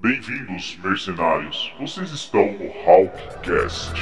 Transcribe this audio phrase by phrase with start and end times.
[0.00, 1.74] Bem-vindos, mercenários.
[1.80, 3.94] Vocês estão no Hawkcast.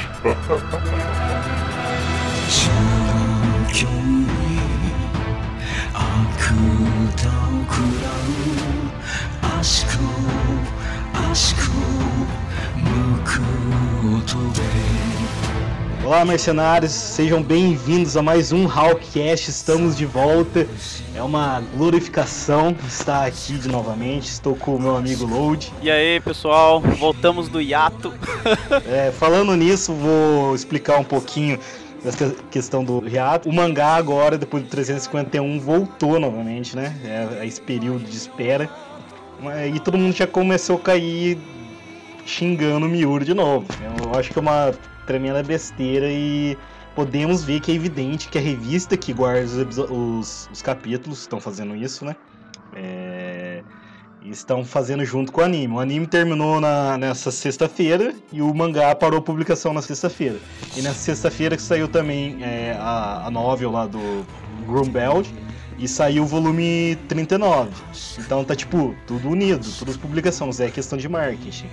[16.07, 19.51] Olá, mercenários, sejam bem-vindos a mais um Hawkcast.
[19.51, 20.65] Estamos de volta.
[21.17, 24.29] É uma glorificação estar aqui de novamente.
[24.29, 25.73] Estou com o meu amigo Load.
[25.83, 28.15] E aí, pessoal, voltamos do hiato.
[28.87, 31.59] É, falando nisso, vou explicar um pouquinho
[32.05, 33.49] dessa questão do hiato.
[33.49, 36.95] O mangá agora, depois do 351, voltou novamente, né?
[37.41, 38.71] É esse período de espera.
[39.75, 41.37] E todo mundo já começou a cair
[42.27, 43.67] xingando o Miura de novo.
[44.05, 44.75] Eu acho que é uma
[45.07, 46.59] tremenda besteira e
[46.95, 51.41] podemos ver que é evidente que a revista que guarda os, os- os capítulos estão
[51.41, 52.17] fazendo isso, né?
[52.75, 53.63] É,
[54.25, 55.75] estão fazendo junto com o anime.
[55.75, 60.39] O anime terminou na- nessa sexta-feira e o mangá parou a publicação na sexta-feira.
[60.77, 64.27] E nessa sexta-feira que saiu também é, a, a novel lá do
[64.67, 65.33] Grumbeld
[65.79, 67.71] e saiu o volume 39.
[68.19, 71.67] Então tá tipo, tudo unido, todas as publicações, é questão de marketing.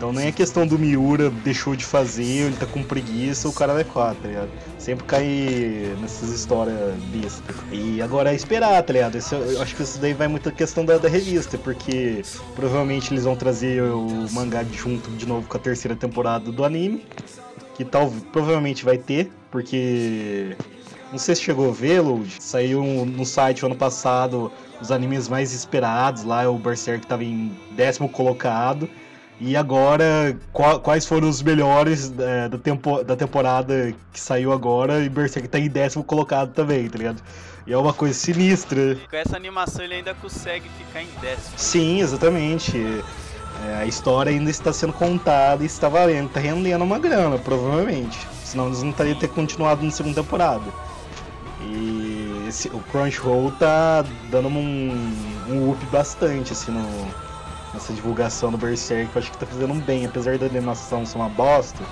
[0.00, 3.74] Então nem é questão do Miura deixou de fazer, ele tá com preguiça, o cara
[3.74, 4.48] vai quatro, tá ligado?
[4.78, 7.54] Sempre cai nessas histórias bestas.
[7.70, 9.16] E agora é esperar, tá ligado?
[9.16, 12.22] Esse- eu acho que isso daí vai muito questão da, da revista, porque
[12.56, 17.04] provavelmente eles vão trazer o mangá junto de novo com a terceira temporada do anime.
[17.74, 20.56] Que tal, provavelmente vai ter, porque.
[21.12, 22.36] Não sei se chegou a ver, Load.
[22.40, 26.22] Saiu no site ano passado os animes mais esperados.
[26.24, 28.88] Lá o Berserk tava em décimo colocado.
[29.40, 35.02] E agora, qua- quais foram os melhores é, da, tempo, da temporada que saiu agora?
[35.02, 37.22] E Berserk tá em décimo colocado também, tá ligado?
[37.66, 38.98] E é uma coisa sinistra.
[39.08, 41.54] Com essa animação ele ainda consegue ficar em décimo.
[41.56, 42.76] Sim, exatamente.
[43.66, 48.18] É, a história ainda está sendo contada e está valendo, tá rendendo uma grana, provavelmente.
[48.44, 50.64] Senão eles não teriam ter continuado na segunda temporada.
[51.62, 55.14] E esse- o Crunchyroll tá dando um,
[55.48, 57.06] um up bastante, assim, no,
[57.72, 59.14] nessa divulgação do Berserk.
[59.14, 61.82] Eu acho que tá fazendo um bem, apesar da animação ser uma bosta.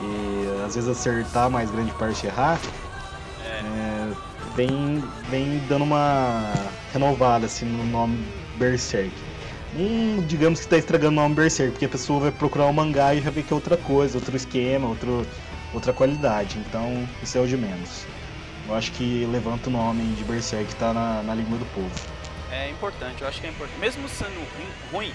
[0.00, 2.58] E às vezes acertar, mas grande parte errar.
[3.44, 4.12] É.
[4.56, 6.52] vem, vem dando uma
[6.92, 8.24] renovada assim no nome
[8.56, 9.12] Berserk.
[9.74, 13.14] Não digamos que está estragando o nome Berserk, porque a pessoa vai procurar o mangá
[13.14, 15.26] e já vê que é outra coisa, outro esquema, outro,
[15.72, 16.58] outra qualidade.
[16.66, 18.04] Então isso é o de menos.
[18.68, 22.19] Eu acho que levanta o nome de Berserk tá na, na língua do povo.
[22.52, 23.78] É importante, eu acho que é importante.
[23.78, 24.40] Mesmo sendo
[24.92, 25.12] ruim,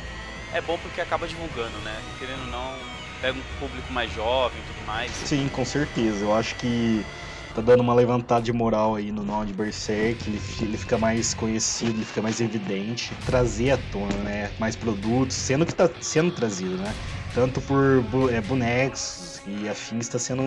[0.53, 1.95] é bom porque acaba divulgando, né?
[2.17, 2.73] Querendo ou não,
[3.21, 5.11] pega um público mais jovem e tudo mais.
[5.11, 6.23] Sim, com certeza.
[6.23, 7.05] Eu acho que
[7.53, 10.29] tá dando uma levantada de moral aí no nome de Berserk.
[10.29, 13.11] Ele, ele fica mais conhecido, ele fica mais evidente.
[13.25, 14.51] Trazer à tona, né?
[14.57, 16.93] Mais produtos, sendo que tá sendo trazido, né?
[17.33, 18.01] Tanto por
[18.31, 20.43] é, bonecos e afins, tá sendo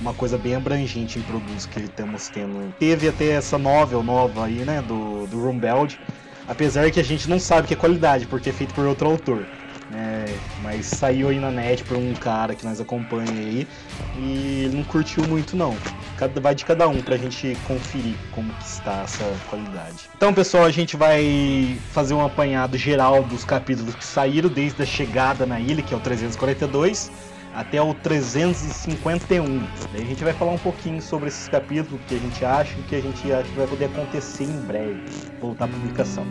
[0.00, 2.72] uma coisa bem abrangente em produtos que estamos tendo.
[2.78, 4.82] Teve até essa novel nova aí, né?
[4.82, 6.00] Do, do Rumbeld.
[6.48, 9.46] Apesar que a gente não sabe que é qualidade, porque é feito por outro autor.
[9.90, 10.24] né?
[10.62, 13.66] mas saiu aí na net por um cara que nós acompanha aí
[14.16, 15.76] e ele não curtiu muito não.
[16.16, 20.08] Cada, vai de cada um pra gente conferir como que está essa qualidade.
[20.16, 24.86] Então, pessoal, a gente vai fazer um apanhado geral dos capítulos que saíram desde a
[24.86, 27.10] chegada na ilha, que é o 342,
[27.54, 29.66] até o 351.
[29.92, 32.76] Daí a gente vai falar um pouquinho sobre esses capítulos, o que a gente acha
[32.76, 35.02] e o que a gente acha que vai poder acontecer em breve,
[35.40, 36.26] voltar à publicação.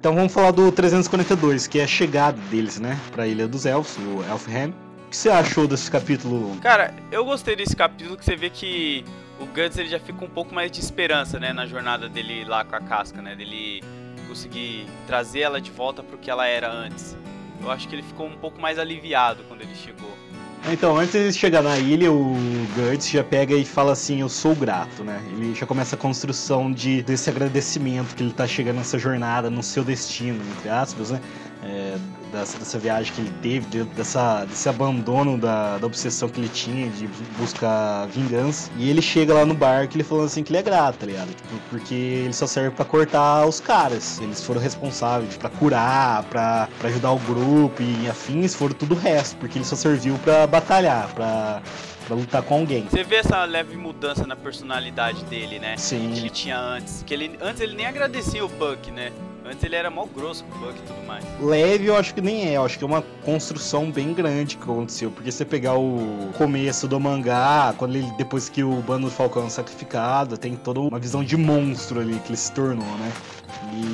[0.00, 4.02] Então vamos falar do 342, que é a chegada deles, né, pra Ilha dos Elfos,
[4.02, 4.70] o Elfham.
[4.70, 6.56] O que você achou desse capítulo?
[6.62, 9.04] Cara, eu gostei desse capítulo que você vê que
[9.38, 12.64] o Guts ele já fica um pouco mais de esperança, né, na jornada dele lá
[12.64, 13.84] com a casca, né, dele
[14.26, 17.14] conseguir trazer ela de volta pro que ela era antes.
[17.60, 20.16] Eu acho que ele ficou um pouco mais aliviado quando ele chegou.
[20.62, 24.54] Então, antes de chegar na ilha, o Guts já pega e fala assim, eu sou
[24.54, 25.24] grato, né?
[25.26, 29.62] Ele já começa a construção de, desse agradecimento que ele tá chegando nessa jornada, no
[29.62, 31.20] seu destino, entre aspas, né?
[31.62, 31.98] É,
[32.32, 36.48] dessa, dessa viagem que ele teve, de- dessa, desse abandono da, da obsessão que ele
[36.48, 37.06] tinha de
[37.38, 38.70] buscar vingança.
[38.78, 41.06] E ele chega lá no barco e ele falando assim que ele é grato, tá
[41.06, 41.28] ligado?
[41.28, 44.20] Tipo, porque ele só serve pra cortar os caras.
[44.20, 48.98] Eles foram responsáveis pra curar, pra, pra ajudar o grupo e afins, foram tudo o
[48.98, 51.60] resto, porque ele só serviu pra batalhar, pra,
[52.06, 52.86] pra lutar com alguém.
[52.90, 55.76] Você vê essa leve mudança na personalidade dele, né?
[55.76, 56.10] Sim.
[56.14, 57.02] Que ele tinha antes.
[57.06, 59.12] Que ele antes ele nem agradecia o Buck, né?
[59.50, 61.24] Antes ele era mó grosso com o Buck e tudo mais.
[61.40, 64.62] Leve eu acho que nem é, eu acho que é uma construção bem grande que
[64.62, 65.10] aconteceu.
[65.10, 69.46] Porque você pegar o começo do mangá, quando ele, depois que o bando do Falcão
[69.46, 73.12] é sacrificado, tem toda uma visão de monstro ali que ele se tornou, né?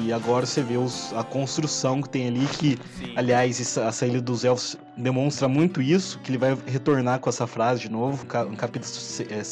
[0.05, 3.13] E agora você vê os, a construção que tem ali, que, Sim.
[3.17, 7.47] aliás, essa, essa Ilha dos Elfos demonstra muito isso, que ele vai retornar com essa
[7.47, 9.43] frase de novo, ca- em capítulos se- é,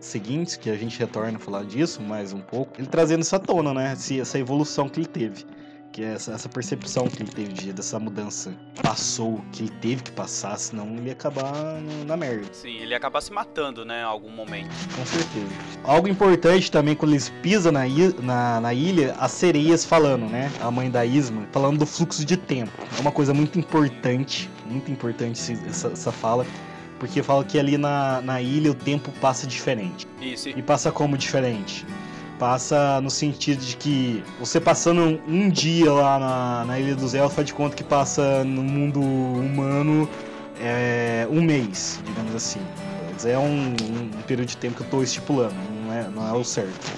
[0.00, 2.72] seguintes, que a gente retorna a falar disso mais um pouco.
[2.78, 3.94] Ele trazendo essa tona, né?
[4.20, 5.44] Essa evolução que ele teve.
[5.92, 8.54] Que é essa, essa percepção que ele teve de, dessa mudança.
[8.80, 12.46] Passou, que ele teve que passar, senão ele ia acabar no- na merda.
[12.52, 14.70] Sim, ele ia acabar se matando, né, em algum momento.
[14.96, 15.48] Com certeza.
[15.82, 17.80] Algo importante também quando eles pisam na,
[18.22, 20.48] na, na ilha, as sereias falando, né?
[20.60, 22.70] A mãe da Isma, falando do fluxo de tempo.
[22.96, 26.46] É uma coisa muito importante, muito importante essa, essa fala,
[27.00, 30.06] porque fala que ali na, na ilha o tempo passa diferente.
[30.20, 31.86] Isso, E passa como diferente?
[32.38, 37.34] Passa no sentido de que você passando um dia lá na, na Ilha dos Elfos,
[37.34, 40.08] faz de conta que passa no mundo humano
[40.60, 42.60] é, um mês, digamos assim.
[43.24, 45.54] É um, um período de tempo que eu tô estipulando,
[45.84, 46.90] não é, não é o certo.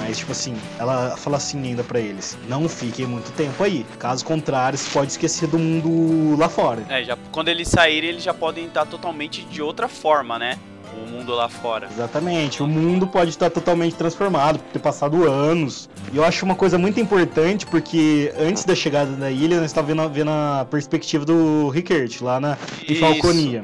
[0.00, 3.84] Mas, tipo assim, ela fala assim ainda pra eles: não fiquem muito tempo aí.
[3.98, 6.82] Caso contrário, você pode esquecer do mundo lá fora.
[6.88, 10.58] É, já, quando eles saírem, eles já podem estar totalmente de outra forma, né?
[10.96, 11.88] O mundo lá fora.
[11.90, 15.88] Exatamente, o mundo pode estar totalmente transformado, por ter passado anos.
[16.12, 20.02] E eu acho uma coisa muito importante, porque antes da chegada da ilha, nós estávamos
[20.02, 22.58] vendo, vendo a perspectiva do Rickert, lá na
[22.88, 22.96] em.
[22.96, 23.62] Falconia.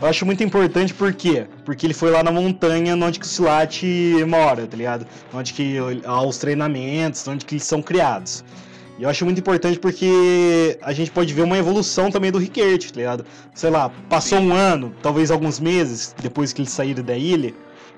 [0.00, 1.46] Eu acho muito importante por quê?
[1.64, 3.82] Porque ele foi lá na montanha onde que o Silat
[4.26, 5.06] mora, tá ligado?
[5.32, 8.44] Onde que há os treinamentos, onde que eles são criados.
[8.98, 12.90] E eu acho muito importante porque a gente pode ver uma evolução também do Rickert,
[12.92, 13.26] tá ligado?
[13.54, 17.52] Sei lá, passou um ano, talvez alguns meses depois que eles saíram da ilha,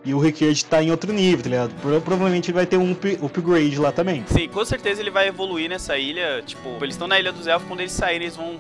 [0.07, 1.75] e o Rickert tá em outro nível, tá ligado?
[1.83, 4.25] Pro- Provavelmente ele vai ter um up- upgrade lá também.
[4.29, 6.43] Sim, com certeza ele vai evoluir nessa ilha.
[6.47, 8.55] Tipo, eles estão na Ilha dos Elfos, quando eles saírem, eles vão,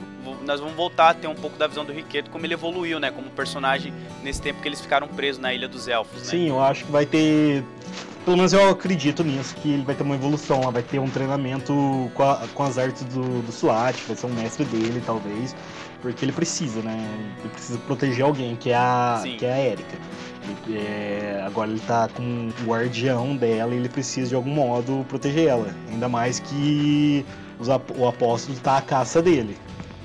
[0.45, 3.13] nós vamos voltar a ter um pouco da visão do Riqueto, como ele evoluiu, né?
[3.13, 3.93] Como personagem
[4.25, 6.29] nesse tempo que eles ficaram presos na Ilha dos Elfos, né?
[6.29, 7.63] Sim, eu acho que vai ter.
[8.27, 11.09] Pelo menos eu acredito nisso, que ele vai ter uma evolução lá, vai ter um
[11.09, 11.73] treinamento
[12.13, 15.55] com, a- com as artes do, do SWAT, vai ser um mestre dele, talvez.
[16.03, 17.09] Porque ele precisa, né?
[17.39, 19.37] Ele precisa proteger alguém, que é a, Sim.
[19.37, 19.97] que é a Erika.
[20.69, 25.47] É, agora ele tá com o guardião dela e ele precisa de algum modo proteger
[25.49, 25.73] ela.
[25.89, 27.25] Ainda mais que
[27.61, 29.57] os o apóstolo tá à caça dele.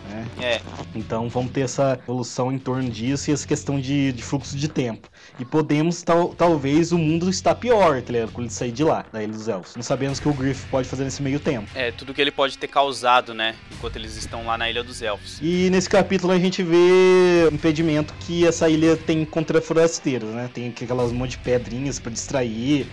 [0.10, 0.26] Né?
[0.42, 0.62] É,
[0.94, 4.68] Então vamos ter essa evolução em torno disso e essa questão de, de fluxo de
[4.68, 5.10] tempo.
[5.40, 8.32] E podemos, tal, talvez, o mundo está pior, tá ligado?
[8.32, 9.76] Quando ele sair de lá, da Ilha dos Elfos.
[9.76, 11.68] Não sabemos o que o Griff pode fazer nesse meio tempo.
[11.74, 13.56] é tudo que ele pode ter causado, né?
[13.72, 15.40] Enquanto eles estão lá na Ilha dos Elfos.
[15.42, 20.50] E nesse capítulo a gente vê o impedimento que essa ilha tem contra forasteiros, né?
[20.54, 22.86] Tem aquelas monte de pedrinhas pra distrair,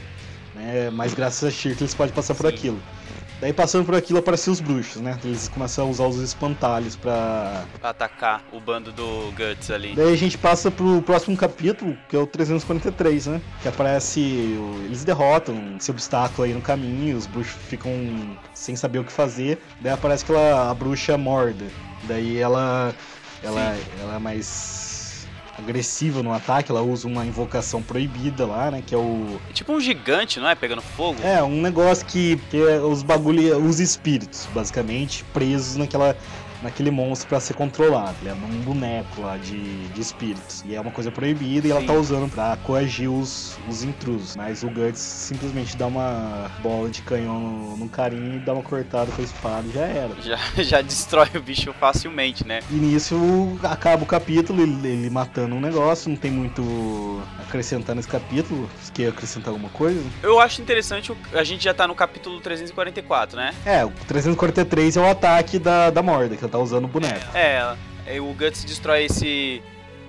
[0.55, 0.91] né?
[0.91, 2.55] Mas graças a Shirk eles podem passar por Sim.
[2.55, 2.83] aquilo.
[3.41, 5.19] Daí passando por aquilo aparecem os bruxos, né?
[5.25, 9.95] Eles começam a usar os espantalhos pra Pra atacar o bando do Guts ali.
[9.95, 13.41] Daí a gente passa pro próximo capítulo, que é o 343, né?
[13.63, 14.21] Que aparece.
[14.85, 17.93] Eles derrotam esse obstáculo aí no caminho, os bruxos ficam
[18.55, 19.59] sem saber o que fazer.
[19.81, 21.67] Daí aparece aquela a bruxa morda.
[22.05, 22.95] Daí ela.
[23.41, 24.88] Ela, ela é mais
[25.59, 28.83] agressiva no ataque, ela usa uma invocação proibida lá, né?
[28.87, 29.41] Que é o.
[29.51, 30.55] É tipo um gigante, não é?
[30.55, 31.21] Pegando fogo.
[31.23, 36.17] É, um negócio que, que é os bagulho, os espíritos, basicamente, presos naquela,
[36.63, 38.15] naquele monstro pra ser controlado.
[38.21, 40.63] Ele é um boneco lá de, de espíritos.
[40.67, 41.87] E é uma coisa proibida e ela Sim.
[41.87, 44.37] tá usando pra coagir os, os intrusos.
[44.37, 48.63] Mas o Guts simplesmente dá uma bola de canhão no, no carinho e dá uma
[48.63, 50.23] cortada com a espada e já era.
[50.23, 52.61] Já, já destrói o bicho facilmente, né?
[52.71, 53.17] E nisso
[53.63, 58.69] acaba o capítulo, ele, ele matando um negócio, não tem muito acrescentar nesse capítulo.
[58.81, 60.03] Você quer acrescentar alguma coisa?
[60.23, 63.55] Eu acho interessante, a gente já tá no capítulo 344, né?
[63.65, 67.37] É, o 343 é o ataque da, da Morda, que ela tá usando o boneco.
[67.37, 67.77] É,
[68.07, 69.63] é, o Guts destrói esse,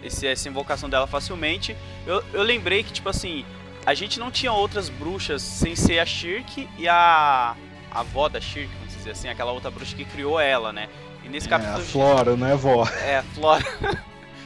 [0.03, 1.75] esse- essa invocação dela facilmente.
[2.08, 3.46] Eu, eu lembrei que, tipo assim,
[3.86, 7.55] a gente não tinha outras bruxas sem ser a Shirk e a,
[7.91, 10.88] a avó da Shirk, vamos dizer assim, aquela outra bruxa que criou ela, né?
[11.24, 11.77] E nesse É, capítulo.
[11.77, 12.88] a Flora, não é vó.
[13.03, 13.63] É, a Flora.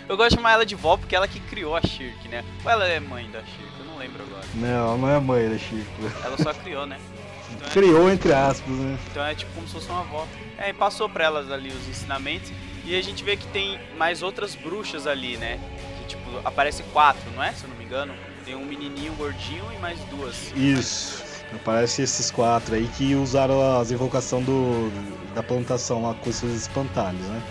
[0.10, 2.44] eu gosto de chamar ela de vó porque ela que criou a Shirk, né?
[2.66, 3.74] Ou ela é mãe da Shirk?
[3.80, 4.44] Eu não lembro agora.
[4.56, 5.88] Não, não é mãe da Chico.
[6.24, 6.98] Ela só criou, né?
[7.54, 8.98] Então é, Criou entre aspas, né?
[9.12, 10.26] então é tipo como se fosse uma avó.
[10.58, 12.52] É, e passou pra elas ali os ensinamentos.
[12.86, 15.60] E a gente vê que tem mais outras bruxas ali, né?
[16.00, 17.52] Que tipo, aparece quatro, não é?
[17.54, 18.14] Se eu não me engano.
[18.46, 20.52] Tem um menininho gordinho e mais duas.
[20.56, 21.24] Isso.
[21.56, 24.92] Aparece esses quatro aí que usaram as invocações do,
[25.34, 27.42] da plantação lá com esses espantalhos, né?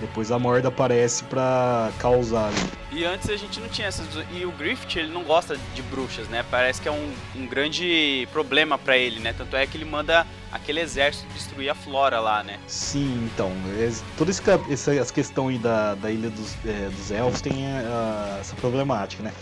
[0.00, 2.70] Depois a Morda aparece pra causar ali.
[2.92, 4.06] E antes a gente não tinha essas.
[4.30, 6.44] E o Griffith, ele não gosta de bruxas, né?
[6.50, 9.34] Parece que é um, um grande problema pra ele, né?
[9.36, 12.58] Tanto é que ele manda aquele exército destruir a flora lá, né?
[12.66, 13.50] Sim, então.
[13.78, 18.38] é- toda essa, essa questão aí da, da Ilha dos, é, dos Elfos tem ah,
[18.40, 19.32] essa problemática, né?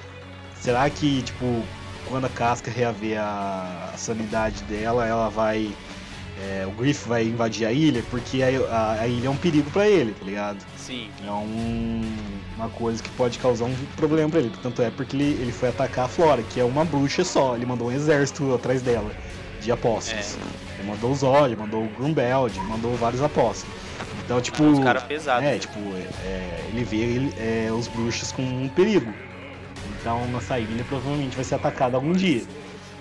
[0.61, 1.63] Será que, tipo,
[2.09, 5.71] quando a casca reaver a, a sanidade dela, ela vai.
[6.43, 8.03] É, o Griff vai invadir a ilha?
[8.11, 10.59] Porque a, a- a ilha é um perigo pra ele, tá ligado?
[10.77, 11.09] Sim.
[11.27, 12.03] É um-
[12.57, 14.53] uma coisa que pode causar um problema pra ele.
[14.63, 17.55] Tanto é porque ele, ele foi atacar a Flora, que é uma bruxa só.
[17.57, 19.11] Ele mandou um exército atrás dela,
[19.61, 20.37] de apóstolos.
[20.79, 23.75] Ele mandou o Zod, mandou o Grumbeld, mandou vários apóstolos.
[24.25, 24.63] Então, tipo.
[24.65, 25.47] Os caras pesados.
[25.47, 25.79] É, tipo,
[26.25, 29.13] é, ele vê ele- é, os bruxos com um perigo.
[30.01, 32.43] Então, nossa ilha provavelmente vai ser atacada algum dia.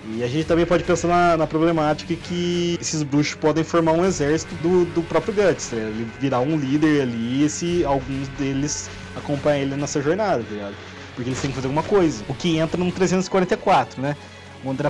[0.06, 4.04] E a gente também pode pensar na, na problemática que esses bruxos podem formar um
[4.04, 5.76] exército do, do próprio Guts, tá?
[5.76, 10.74] Ele virar um líder ali e se alguns deles acompanhar ele nessa jornada, tá ligado?
[11.14, 12.22] Porque eles têm que fazer alguma coisa.
[12.28, 14.16] O que entra no 344, né?
[14.64, 14.82] Onde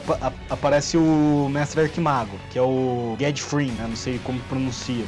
[0.50, 3.86] aparece o Mestre Arquimago, que é o Gadfrin, né?
[3.88, 5.04] Não sei como pronuncia.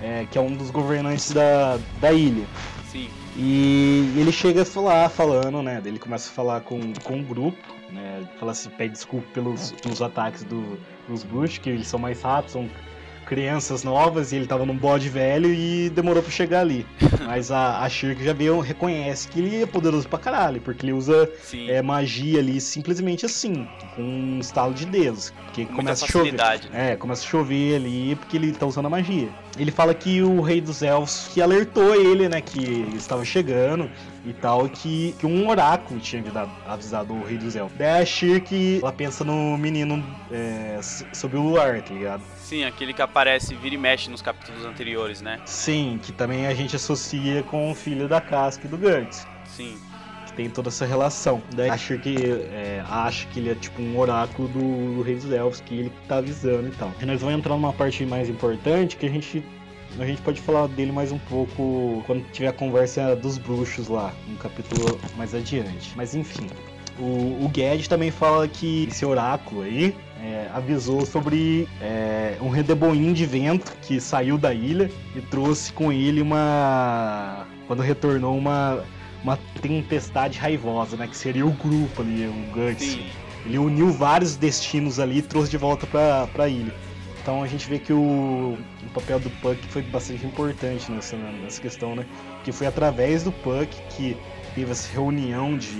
[0.00, 2.44] É, que é um dos governantes da, da ilha.
[2.90, 3.08] Sim.
[3.36, 5.80] E ele chega a falar, falando, né?
[5.84, 7.58] Ele começa a falar com, com o grupo,
[7.94, 8.28] né?
[8.38, 12.52] Fala assim, pede desculpa pelos, pelos ataques do, dos bruxos, que eles são mais rápidos,
[12.52, 12.68] são
[13.24, 16.86] crianças novas, e ele tava num bode velho e demorou pra chegar ali.
[17.26, 20.92] Mas a, a Shirk já veio, reconhece que ele é poderoso pra caralho, porque ele
[20.92, 21.30] usa
[21.68, 25.32] é, magia ali simplesmente assim, com um estalo de dedos.
[25.52, 26.32] Que Muita começa a chover.
[26.32, 26.92] né?
[26.92, 29.28] É, começa a chover ali porque ele tá usando a magia.
[29.58, 33.88] Ele fala que o rei dos elfos que alertou ele, né, que estava chegando
[34.26, 36.22] e tal, que, que um oráculo tinha
[36.66, 37.76] avisado, o rei dos elfos.
[37.78, 40.80] Daí a Shirk, ela pensa no menino é,
[41.12, 42.22] sobre o luar, tá ligado?
[42.54, 45.40] Sim, aquele que aparece, vira e mexe nos capítulos anteriores, né?
[45.44, 49.26] Sim, que também a gente associa com o filho da Casca e do Gertz.
[49.44, 49.76] Sim.
[50.24, 51.42] que tem toda essa relação.
[51.52, 52.14] Daí acha que,
[52.52, 55.92] é, acha que ele é tipo um oráculo do, do Rei dos Elfos, que ele
[56.06, 56.92] tá avisando e tal.
[57.02, 59.44] E nós vamos entrar numa parte mais importante que a gente.
[59.98, 64.12] A gente pode falar dele mais um pouco quando tiver a conversa dos bruxos lá,
[64.28, 65.92] um capítulo mais adiante.
[65.96, 66.46] Mas enfim.
[67.00, 69.92] O, o Guedes também fala que esse oráculo aí
[70.24, 75.92] é, avisou sobre é, um redemoinho de vento que saiu da ilha e trouxe com
[75.92, 77.46] ele uma.
[77.66, 78.82] Quando retornou, uma,
[79.22, 81.06] uma tempestade raivosa, né?
[81.06, 82.98] Que seria o grupo ali, o Guts.
[83.44, 86.74] Ele uniu vários destinos ali e trouxe de volta pra, pra ilha.
[87.20, 91.60] Então a gente vê que o, o papel do Puck foi bastante importante nessa, nessa
[91.60, 92.06] questão, né?
[92.42, 94.16] Que foi através do Puck que
[94.54, 95.76] teve essa reunião de,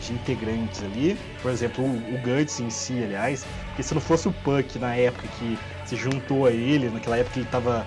[0.00, 1.16] de integrantes ali.
[1.42, 3.46] Por exemplo, o, o Guts em si, aliás.
[3.66, 7.38] Porque se não fosse o Puck na época que se juntou a ele, naquela época
[7.38, 7.86] ele tava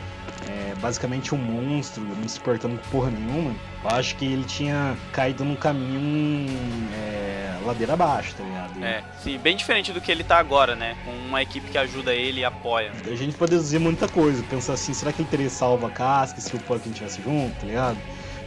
[0.49, 4.97] é, basicamente um monstro, não se portando com porra nenhuma, eu acho que ele tinha
[5.11, 6.47] caído num caminho
[6.95, 8.83] é, ladeira abaixo, tá ligado?
[8.83, 10.95] É, sim, bem diferente do que ele tá agora, né?
[11.05, 12.91] Com uma equipe que ajuda ele e apoia.
[13.05, 16.41] A gente pode dizer muita coisa, pensar assim, será que ele teria salvo a casca
[16.41, 17.97] se o Puck não tivesse junto, tá ligado?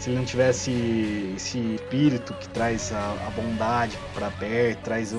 [0.04, 5.16] Se ele não tivesse esse espírito que traz a, a bondade pra perto, traz o,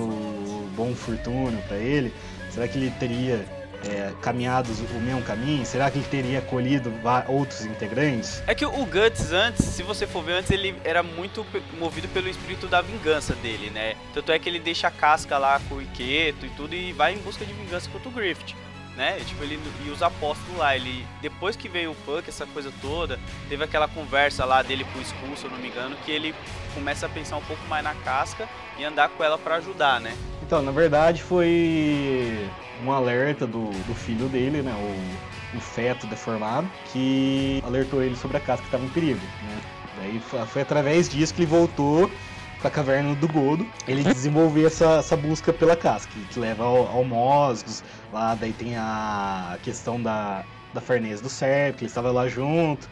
[0.76, 2.14] bom fortuna pra ele,
[2.52, 3.44] será que ele teria
[3.84, 5.66] é, caminhado o mesmo caminho?
[5.66, 8.44] Será que ele teria acolhido va- outros integrantes?
[8.46, 11.44] É que o Guts antes, se você for ver antes, ele era muito
[11.80, 13.96] movido pelo espírito da vingança dele, né?
[14.14, 17.12] Tanto é que ele deixa a casca lá com o Iqueto e tudo e vai
[17.12, 18.54] em busca de vingança contra o Griffith.
[18.96, 19.20] Né?
[19.26, 23.20] Tipo, ele e os apóstolos lá, ele depois que veio o Puck, essa coisa toda,
[23.46, 26.34] teve aquela conversa lá dele com o Skull, se eu não me engano, que ele
[26.74, 28.48] começa a pensar um pouco mais na casca
[28.78, 30.16] e andar com ela pra ajudar, né?
[30.42, 32.48] Então, na verdade, foi
[32.82, 34.72] um alerta do, do filho dele, né?
[34.72, 39.20] O, o feto deformado, que alertou ele sobre a casca que estava em perigo.
[39.42, 39.60] Né?
[39.98, 42.10] Daí foi através disso que ele voltou
[42.60, 43.66] pra caverna do Godo.
[43.86, 47.82] Ele desenvolveu essa, essa busca pela casca, que leva ao, ao Mosgos.
[48.12, 52.88] Lá daí tem a questão da, da Farnese do Serp, que ele estava lá junto.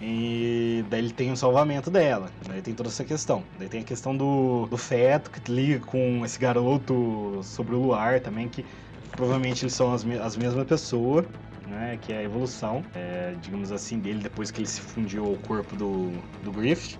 [0.00, 2.30] E daí ele tem o salvamento dela.
[2.46, 3.42] Daí tem toda essa questão.
[3.58, 8.20] Daí tem a questão do, do feto, que liga com esse garoto sobre o luar
[8.20, 8.64] também, que
[9.10, 11.26] provavelmente eles são as, as mesmas pessoas,
[11.66, 11.98] né?
[12.00, 15.74] Que é a evolução, é, digamos assim, dele depois que ele se fundiu ao corpo
[15.74, 16.12] do,
[16.44, 16.98] do Griffith.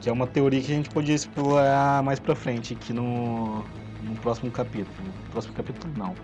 [0.00, 3.64] Que é uma teoria que a gente podia explorar mais pra frente aqui no,
[4.02, 5.08] no próximo capítulo.
[5.30, 6.14] Próximo capítulo não.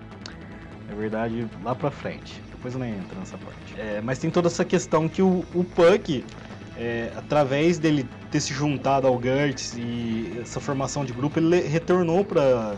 [0.89, 2.41] Na verdade, lá pra frente.
[2.51, 3.79] Depois eu nem entro nessa parte.
[3.79, 6.25] É, mas tem toda essa questão que o, o Puck,
[6.79, 12.25] é, através dele ter se juntado ao Gertz e essa formação de grupo, ele retornou
[12.25, 12.77] pra,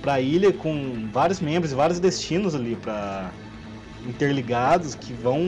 [0.00, 3.30] pra ilha com vários membros e vários destinos ali pra
[4.06, 5.40] interligados que vão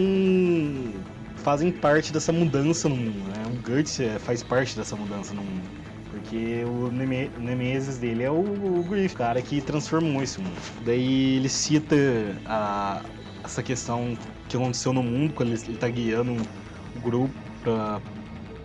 [1.41, 3.43] fazem parte dessa mudança no mundo, né?
[3.47, 5.69] O Guts é, faz parte dessa mudança no mundo.
[6.11, 10.57] Porque o Neme- Nemesis dele é o, o Griff, cara que transformou esse mundo.
[10.85, 11.95] Daí ele cita
[12.45, 13.03] a-
[13.45, 14.17] essa questão
[14.49, 17.33] que aconteceu no mundo, quando ele, ele tá guiando um grupo
[17.63, 18.01] pra,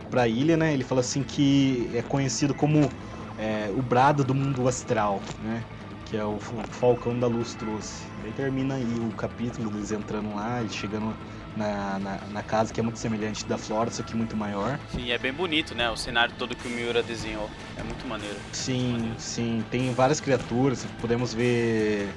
[0.09, 0.73] pra ilha, né?
[0.73, 2.89] Ele fala assim que é conhecido como
[3.37, 5.63] é, o brado do mundo astral, né?
[6.05, 6.41] Que é o, o
[6.71, 8.03] Falcão da Luz trouxe.
[8.23, 11.15] Daí termina aí o capítulo deles entrando lá e chegando
[11.55, 14.79] na, na, na casa que é muito semelhante da Flora, só que muito maior.
[14.93, 15.89] Sim, é bem bonito, né?
[15.89, 17.49] O cenário todo que o Miura desenhou.
[17.77, 18.35] É muito maneiro.
[18.51, 19.63] Sim, sim.
[19.71, 22.09] Tem várias criaturas, podemos ver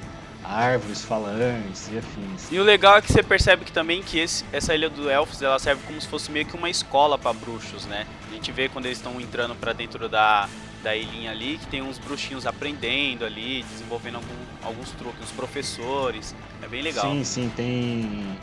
[0.45, 2.50] árvores falantes e afins.
[2.50, 5.42] E o legal é que você percebe que também que esse- essa ilha do Elfos
[5.42, 8.07] ela serve como se fosse meio que uma escola pra bruxos, né?
[8.30, 10.49] A gente vê quando eles estão entrando pra dentro da,
[10.83, 14.28] da ilhinha ali que tem uns bruxinhos aprendendo ali, desenvolvendo algum-
[14.62, 16.35] alguns truques, os professores.
[16.62, 17.11] É bem legal.
[17.11, 18.38] Sim, sim, tem.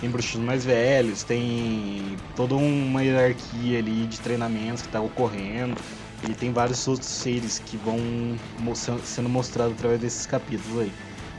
[0.00, 5.76] Tem bruxos mais velhos, tem toda uma hierarquia ali de treinamentos que tá ocorrendo.
[6.28, 7.98] E tem vários outros seres que vão
[9.02, 10.92] sendo mostrados através desses capítulos aí.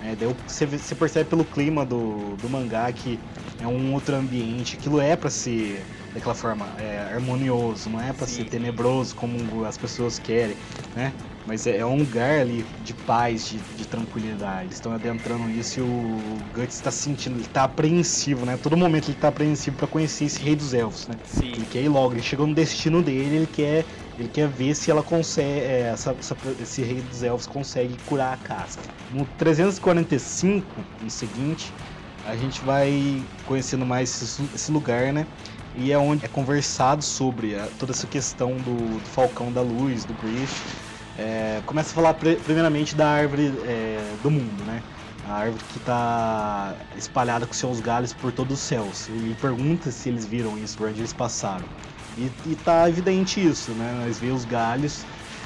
[0.04, 3.20] É, daí você, você percebe pelo clima do, do mangá que
[3.60, 4.76] é um outro ambiente.
[4.76, 5.84] Aquilo é pra ser
[6.14, 8.36] daquela forma é, harmonioso, não é pra Sim.
[8.36, 10.56] ser tenebroso como as pessoas querem,
[10.96, 11.12] né?
[11.46, 14.64] Mas é, é um lugar ali de paz, de, de tranquilidade.
[14.66, 18.58] Eles estão adentrando isso e o Guts está sentindo, ele tá apreensivo, né?
[18.58, 21.16] Todo momento ele tá apreensivo pra conhecer esse rei dos elfos, né?
[21.24, 21.52] Sim.
[21.52, 23.86] Ele quer ir logo, ele chegou no destino dele, ele quer,
[24.18, 28.34] ele quer ver se ela consegue, é, essa- essa- esse rei dos elfos consegue curar
[28.34, 28.82] a casca.
[29.14, 30.66] No 345,
[31.02, 31.72] no seguinte,
[32.28, 35.28] a gente vai conhecendo mais esse, esse lugar, né?
[35.78, 40.06] E é onde é conversado sobre a- toda essa questão do, do Falcão da Luz,
[40.06, 40.85] do Griff.
[41.18, 44.84] É, começa a falar primeiramente da árvore é, do mundo, né?
[45.28, 49.08] A árvore que está espalhada com seus galhos por todos os céus.
[49.10, 51.66] E pergunta se eles viram isso, por onde eles passaram.
[52.18, 54.04] E, e tá evidente isso, né?
[54.06, 55.06] Nós vemos os galhos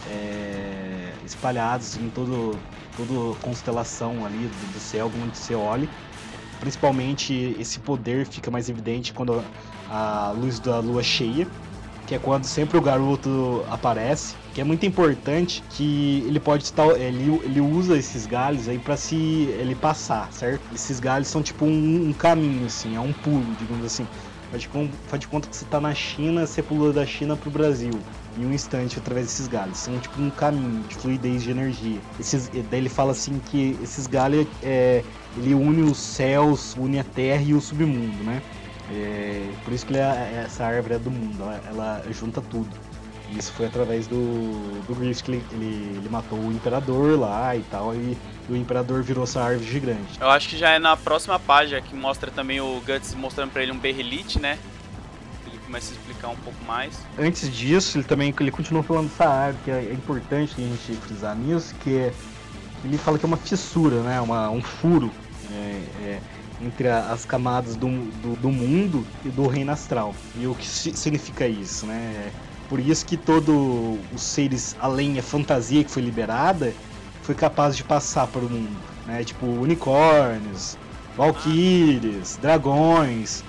[0.10, 2.58] é, espalhados em todo,
[2.98, 5.90] toda constelação ali do, do céu, onde você olhe.
[6.60, 9.44] Principalmente esse poder fica mais evidente quando
[9.90, 11.48] a luz da lua cheia,
[12.06, 16.88] que é quando sempre o garoto aparece, que é muito importante que ele pode estar,
[17.00, 20.64] ele, ele usa esses galhos aí para se ele passar, certo?
[20.74, 24.08] Esses galhos são tipo um, um caminho assim, é um pulo, digamos assim.
[24.50, 24.70] Faz de,
[25.08, 27.92] faz de conta que você tá na China, você pula da China pro Brasil
[28.36, 29.78] em um instante através desses galhos.
[29.78, 32.00] São tipo um caminho de fluidez de energia.
[32.20, 35.04] Esses, daí ele fala assim que esses galhos é,
[35.38, 38.42] ele une os céus, une a terra e o submundo, né?
[38.92, 42.89] É, por isso que ele é, essa árvore é do mundo, ela, ela junta tudo.
[43.38, 47.62] Isso foi através do, do Griffith que ele, ele, ele matou o imperador lá e
[47.64, 48.18] tal, e,
[48.50, 50.18] o imperador virou essa árvore gigante.
[50.20, 53.62] Eu acho que já é na próxima página que mostra também o Guts mostrando pra
[53.62, 54.58] ele um berrelite, né?
[55.46, 57.00] Ele começa a explicar um pouco mais.
[57.18, 60.94] Antes disso, ele também ele continua falando dessa árvore, que é, é importante a gente
[61.06, 62.14] frisar nisso, que é,
[62.84, 64.20] ele fala que é uma fissura, né?
[64.20, 65.12] Uma, um furo
[65.52, 65.56] é,
[66.04, 66.20] é,
[66.62, 70.16] entre a- as camadas do, do, do mundo e do reino astral.
[70.36, 71.94] E o que si- significa isso, né?
[72.34, 76.74] É por isso que todos os seres, além da fantasia que foi liberada,
[77.22, 79.24] foi capaz de passar para o mundo, né?
[79.24, 80.78] Tipo unicórnios,
[81.18, 83.44] valquírias, dragões,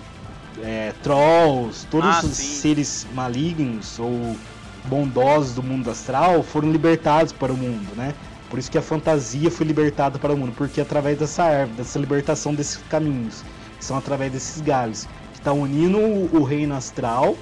[0.63, 2.61] é, trolls, todos Ah, os sim.
[2.61, 4.37] seres malignos ou
[4.85, 8.15] bondosos do mundo astral foram libertados para o mundo, né?
[8.49, 11.99] Por isso que a fantasia foi libertada para o mundo, porque através dessa árvore, dessa
[11.99, 13.45] libertação desses caminhos,
[13.79, 17.37] que são através desses galhos, que está unindo o, o reino astral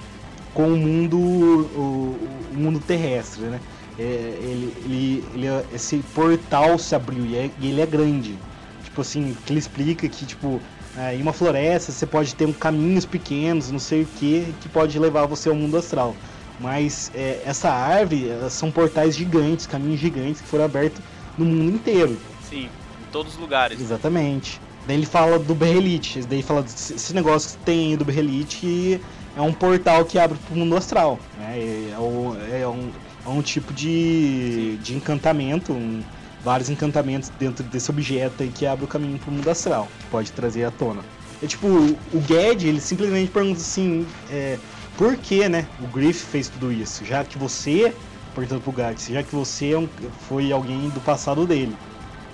[0.59, 3.61] com o mundo, o, o mundo terrestre, né?
[3.97, 8.41] É, ele, ele, ele é- esse portal se abriu e, é- e ele é grande.
[8.83, 10.61] Tipo assim, que ele explica que, tipo,
[10.97, 14.69] é, em uma floresta você pode ter um caminhos pequenos, não sei o que, que
[14.69, 16.17] pode levar você ao mundo astral.
[16.59, 21.05] Mas é, essa árvore são portais gigantes, caminhos gigantes que foram abertos
[21.37, 22.21] no mundo inteiro.
[22.41, 22.69] Sim,
[22.99, 23.81] em todos os lugares.
[23.81, 24.61] Exatamente.
[24.85, 29.01] Daí ele fala do Berrelite, daí fala desse esse negócio que tem do Berrelite
[29.39, 31.21] é um portal que abre pro mundo astral.
[31.39, 31.91] Né?
[31.93, 32.91] É, o- é um,
[33.25, 36.03] é um tipo de, de encantamento, um-
[36.43, 40.33] vários encantamentos dentro desse objeto aí que abre o caminho pro mundo astral, que pode
[40.33, 41.03] trazer à tona.
[41.41, 44.59] É tipo, o Ged, ele simplesmente pergunta assim, é,
[44.97, 47.05] por que, né, o Griff fez tudo isso?
[47.05, 47.95] Já que você,
[48.35, 49.89] perguntando pro Guts, já que você é um-
[50.27, 51.77] foi alguém do passado dele.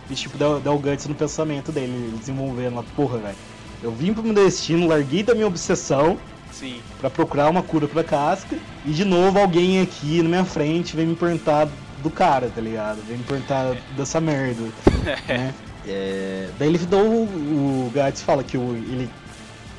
[0.08, 3.36] E tipo, dá, dá o Guts no pensamento dele, ele desenvolvendo lá, porra, velho.
[3.82, 6.18] Eu vim pro meu destino, larguei da minha obsessão
[6.58, 8.56] Sim, pra procurar uma cura pra casca.
[8.86, 11.68] E de novo alguém aqui na minha frente vem me perguntar
[12.02, 12.98] do cara, tá ligado?
[13.06, 14.62] Vem me perguntar dessa merda.
[15.28, 15.54] né?
[15.86, 19.10] É, daí ele dá o, o Gats fala que o, ele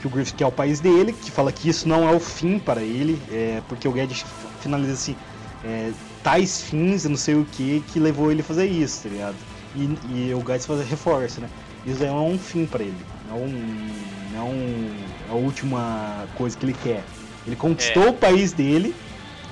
[0.05, 2.59] que o Griffith quer o país dele, que fala que isso não é o fim
[2.59, 4.23] para ele, é, porque o Guedes
[4.61, 5.15] finaliza assim,
[5.63, 5.91] é,
[6.23, 9.35] tais fins, não sei o que, que levou ele a fazer isso, tá ligado?
[9.75, 11.49] E, e o Guedes faz reforça, né?
[11.87, 13.89] Isso daí é um fim para ele, não, um,
[14.31, 14.51] não é
[15.29, 17.03] a última coisa que ele quer.
[17.45, 18.09] Ele conquistou É.
[18.09, 18.95] o país dele,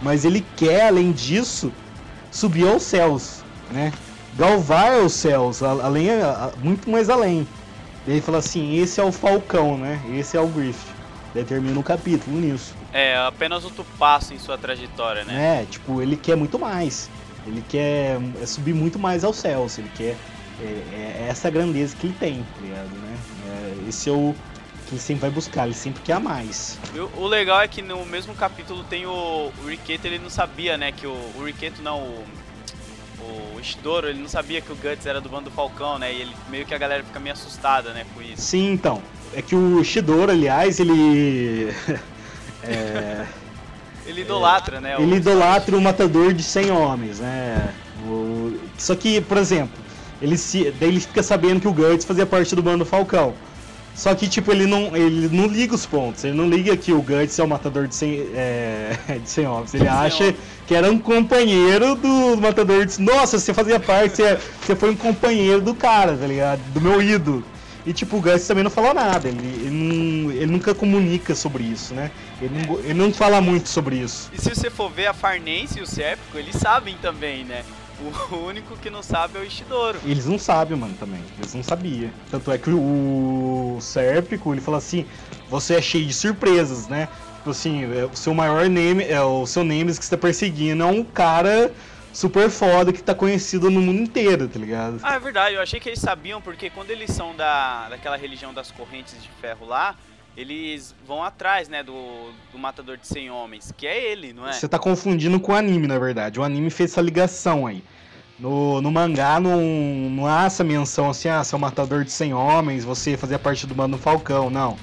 [0.02, 1.72] mas ele quer, além disso,
[2.32, 3.92] subir aos céus, né?
[4.36, 6.08] Galvar aos céus, além,
[6.64, 7.48] muito mais além.
[8.08, 10.02] Ele fala assim, esse é o Falcão, né?
[10.14, 10.92] Esse é o Griffith.
[11.34, 12.76] Daí termina o capítulo nisso.
[12.92, 15.62] É apenas outro passo em sua trajetória, né?
[15.62, 17.10] É, tipo, ele quer muito mais.
[17.46, 19.78] Ele quer é, subir muito mais aos céus.
[19.78, 20.16] Ele quer.
[20.62, 23.18] É, é essa grandeza que ele tem, tá ligado, né?
[23.48, 24.36] É, esse é o
[24.94, 26.78] ele sempre vai buscar, ele sempre quer mais.
[26.96, 30.78] O, o legal é que no mesmo capítulo tem o, o Riketo, ele não sabia,
[30.78, 32.26] né, que o, o Riketo não, o,
[33.56, 36.22] o Ishidoro, ele não sabia que o Guts era do bando do Falcão, né, e
[36.22, 38.42] ele meio que a galera fica meio assustada, né, com isso.
[38.42, 39.02] Sim, então.
[39.34, 41.74] É que o Shidoro, aliás, ele.
[42.64, 43.26] é,
[44.06, 47.74] Ele idolatra, né, o- ele idolatra o matador de 100 homens, né?
[48.78, 49.82] Só que, por exemplo,
[50.22, 50.70] ele se...
[50.80, 53.34] daí ele fica sabendo que o Guts fazia parte do bando Falcão.
[53.96, 56.24] Só que, tipo, ele não, ele não liga os pontos.
[56.24, 59.74] Ele não liga que o Guts é o matador de 100, é, de 100 homens.
[59.76, 60.34] Ele acha
[60.66, 63.00] que era um companheiro do matador de...
[63.02, 66.60] Nossa, você fazia parte, você, você foi um companheiro do cara, tá ligado?
[66.74, 67.44] Do meu ídolo.
[67.86, 69.28] E, tipo, o Guts também não falou nada.
[69.28, 72.10] Ele, ele, não- ele nunca comunica sobre isso, né?
[72.42, 74.32] Ele não, ele não fala muito sobre isso.
[74.34, 77.64] E se você for ver a Farnense e o Sérpico, eles sabem também, né.
[78.32, 80.00] O único que não sabe é o Ishidoro.
[80.06, 81.22] Eles não sabem, mano, também.
[81.38, 82.10] Eles não sabiam.
[82.30, 85.06] Tanto é que o Sérpico, ele fala assim,
[85.50, 87.08] você é cheio de surpresas, né?
[87.38, 90.84] Tipo assim, é, o seu maior name, é o seu Nemesis que você tá perseguindo
[90.84, 91.72] é um cara
[92.14, 95.00] super foda que tá conhecido no mundo inteiro, tá ligado?
[95.04, 98.54] Ah, é verdade, eu achei que eles sabiam, porque quando eles são da, daquela religião
[98.54, 99.96] das correntes de ferro lá,
[100.36, 104.54] eles vão atrás, né, do, do matador de 100 homens, que é ele, não é?
[104.54, 106.40] Você tá confundindo com o anime, na verdade.
[106.40, 107.84] O anime fez essa ligação aí.
[108.40, 109.62] No, no mangá não,
[110.10, 113.38] não há essa menção assim, ah, você é um matador de 100 homens, você fazia
[113.38, 114.76] parte do bando Falcão, não.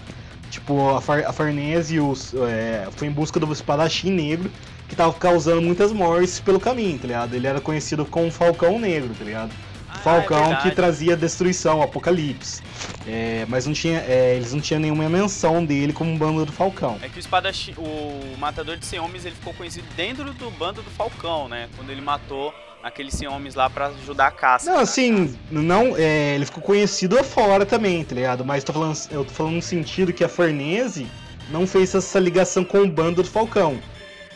[0.50, 4.50] Tipo, a, Far, a Farnese os, é, foi em busca do espadachim negro
[4.88, 7.34] que tava causando muitas mortes pelo caminho, tá ligado?
[7.34, 9.52] Ele era conhecido como Falcão Negro, tá ligado?
[10.00, 12.62] Ah, Falcão é que trazia destruição, apocalipse.
[13.06, 16.98] É, mas não tinha, é, eles não tinham nenhuma menção dele como bando do Falcão.
[17.02, 20.82] É que o espadachim, o matador de 100 homens, ele ficou conhecido dentro do bando
[20.82, 21.68] do Falcão, né?
[21.76, 24.70] Quando ele matou aqueles 100 homens lá pra ajudar a caça.
[24.70, 28.44] Não, assim, não, é, ele ficou conhecido afora também, tá ligado?
[28.44, 31.06] Mas tô falando, eu tô falando no sentido que a Farnese
[31.50, 33.78] não fez essa ligação com o bando do Falcão.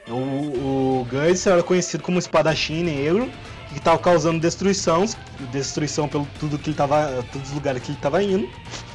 [0.06, 3.30] O, o Guts era conhecido como espadachim negro,
[3.74, 5.04] que tava causando destruição,
[5.52, 8.48] destruição pelo tudo que ele tava, todos os lugares que ele tava indo,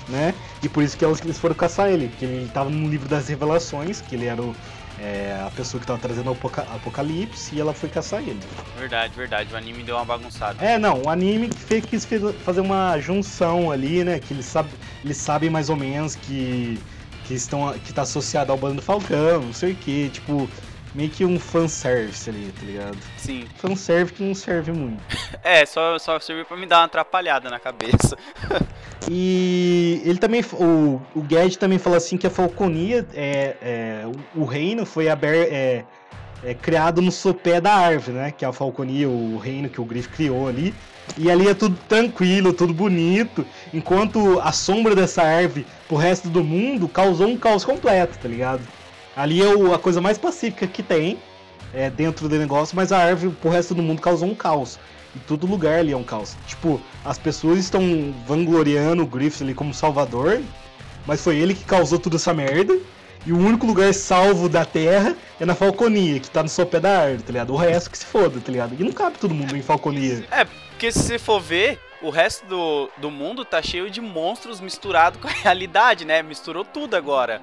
[0.08, 0.34] né?
[0.64, 4.02] E por isso que eles foram caçar ele, porque ele tava no livro das revelações,
[4.02, 4.56] que ele era o,
[5.00, 8.40] é, a pessoa que tava trazendo o apoca- apocalipse, e ela foi caçar ele.
[8.78, 9.54] Verdade, verdade.
[9.54, 10.64] O anime deu uma bagunçada.
[10.64, 12.08] É, não, o anime fez, quis
[12.44, 14.20] fazer uma junção ali, né?
[14.20, 14.68] Que eles, sab,
[15.04, 16.80] eles sabem mais ou menos que,
[17.26, 20.50] que, estão, que tá associado ao bando do Falcão, não sei o que, tipo,
[20.94, 22.98] meio que um fanservice ali, tá ligado?
[23.18, 23.46] Sim.
[23.56, 25.02] Fanservice que não serve muito.
[25.42, 28.18] É, só, só serviu pra me dar uma atrapalhada na cabeça.
[29.12, 34.04] E ele também, o, o Ged também fala assim que a Falconia, é, é,
[34.36, 35.84] o, o reino foi aber, é,
[36.44, 38.32] é, criado no sopé da árvore, né?
[38.32, 40.76] Que é a Falconia, o reino que o Griff criou ali.
[41.18, 46.44] E ali é tudo tranquilo, tudo bonito, enquanto a sombra dessa árvore pro resto do
[46.44, 48.62] mundo causou um caos completo, tá ligado?
[49.20, 51.18] Ali é o- a coisa mais pacífica que tem
[51.74, 54.80] é, dentro do negócio, mas a árvore pro resto do mundo causou um caos.
[55.16, 56.36] E todo lugar ali é um caos.
[56.48, 60.42] Tipo, as pessoas estão vangloriando o Griffith ali como salvador,
[61.06, 62.78] mas foi ele que causou toda essa merda.
[63.26, 67.02] E o único lugar salvo da Terra é na Falconia, que tá no sopé da
[67.02, 67.54] árvore, tá ligado?
[67.54, 68.76] O resto que se foda, tá ligado?
[68.80, 70.24] E não cabe todo mundo em Falconia.
[70.32, 74.60] É, porque se você for ver, o resto do, do mundo tá cheio de monstros
[74.62, 76.22] misturado com a realidade, né?
[76.22, 77.42] Misturou tudo agora.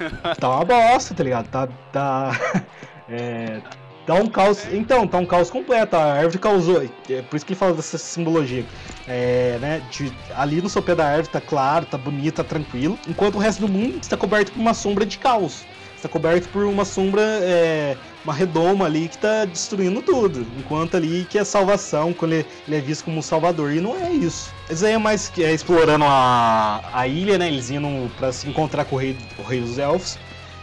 [0.40, 1.48] Tá uma bosta, tá ligado?
[1.48, 1.68] Tá.
[1.92, 2.32] tá
[3.08, 3.60] é,
[4.06, 4.64] tá um caos.
[4.72, 5.94] Então, tá um caos completo.
[5.96, 6.82] A árvore causou.
[7.10, 8.64] É por isso que ele fala dessa simbologia.
[9.06, 9.82] É, né?
[9.90, 12.98] de- ali no sopé da árvore tá claro, tá bonito, tá tranquilo.
[13.06, 15.66] Enquanto o resto do mundo está coberto por uma sombra de caos.
[16.04, 20.46] Está coberto por uma sombra, é, uma redoma ali que tá destruindo tudo.
[20.58, 23.72] Enquanto ali que é salvação, quando ele, ele é visto como um salvador.
[23.72, 24.52] E não é isso.
[24.68, 27.48] Isso aí é mais é, explorando a, a ilha, né?
[27.48, 30.18] Eles indo pra se encontrar com o rei, o rei dos elfos.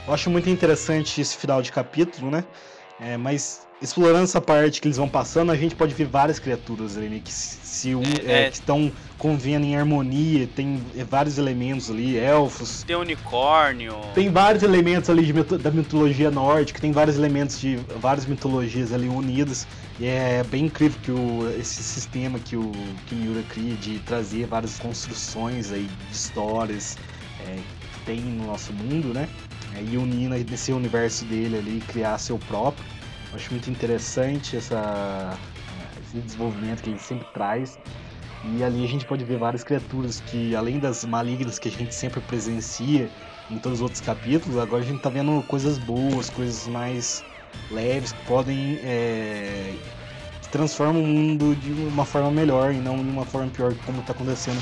[0.07, 2.43] Eu acho muito interessante esse final de capítulo, né?
[2.99, 6.97] É, mas explorando essa parte que eles vão passando, a gente pode ver várias criaturas
[6.97, 8.49] ali, né, que se um, É, é, é.
[8.49, 13.95] que estão convivendo em harmonia, tem é, vários elementos ali, elfos, Tem unicórnio.
[14.13, 18.93] tem vários elementos ali de mito- da mitologia nórdica, tem vários elementos de várias mitologias
[18.93, 19.67] ali unidas.
[19.99, 22.71] E é bem incrível que o, esse sistema que o
[23.07, 26.97] que Miura cria de trazer várias construções aí de histórias
[27.47, 29.27] é, que tem no nosso mundo, né?
[29.91, 32.83] E unir nesse universo dele ali, criar seu próprio.
[33.33, 35.37] Acho muito interessante essa,
[36.01, 37.77] esse desenvolvimento que ele sempre traz.
[38.43, 41.93] E ali a gente pode ver várias criaturas que, além das malignas que a gente
[41.93, 43.09] sempre presencia
[43.49, 47.23] em todos os outros capítulos, agora a gente tá vendo coisas boas, coisas mais
[47.69, 48.79] leves que podem.
[48.83, 49.75] É,
[50.51, 54.11] transformam o mundo de uma forma melhor e não de uma forma pior, como tá
[54.11, 54.61] acontecendo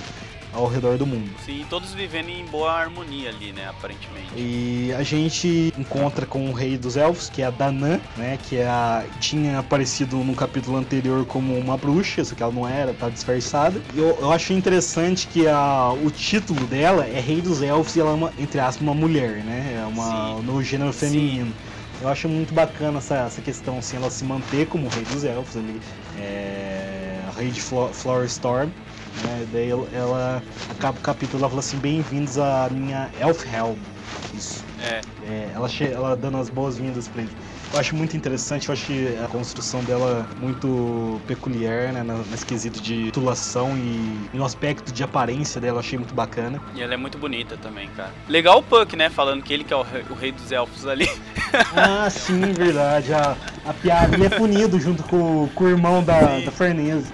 [0.53, 1.29] ao redor do mundo.
[1.45, 3.67] Sim, todos vivendo em boa harmonia ali, né?
[3.69, 4.27] Aparentemente.
[4.35, 8.37] E a gente encontra com o rei dos elfos, que é a Danã, né?
[8.47, 12.67] Que é a, tinha aparecido no capítulo anterior como uma bruxa, só que ela não
[12.67, 13.81] era, tá disfarçada.
[13.93, 17.99] E Eu, eu achei interessante que a, o título dela é Rei dos Elfos e
[17.99, 19.79] ela é, uma, entre aspas, uma mulher, né?
[19.81, 20.43] É uma, Sim.
[20.43, 20.99] no gênero Sim.
[20.99, 21.53] feminino.
[22.01, 25.57] Eu acho muito bacana essa, essa questão, assim, ela se manter como Rei dos Elfos
[25.57, 25.81] ali,
[26.17, 28.69] é, Rei de Flo Flower Storm.
[29.23, 29.47] Né?
[29.51, 33.75] Daí ela- acaba o capítulo, ela fala assim, bem-vindos à minha Elfhelm.
[34.35, 34.63] Isso.
[34.81, 35.01] É.
[35.27, 37.31] É, ela, ela dando as boas-vindas pra ele.
[37.71, 38.91] Eu acho muito interessante, eu acho
[39.23, 42.03] a construção dela muito peculiar, né?
[42.31, 46.59] Nesse quesito de titulação e, no aspecto de aparência dela, eu achei muito bacana.
[46.73, 48.11] E ela é muito bonita também, cara.
[48.27, 49.07] Legal o Puck, né?
[49.11, 51.07] Falando que ele que é o rei, o rei dos elfos ali.
[51.75, 53.11] Ah, sim, verdade.
[53.11, 56.45] A, a piada ele é punido junto com, com o irmão da, Sim.
[56.45, 57.11] da Farnese.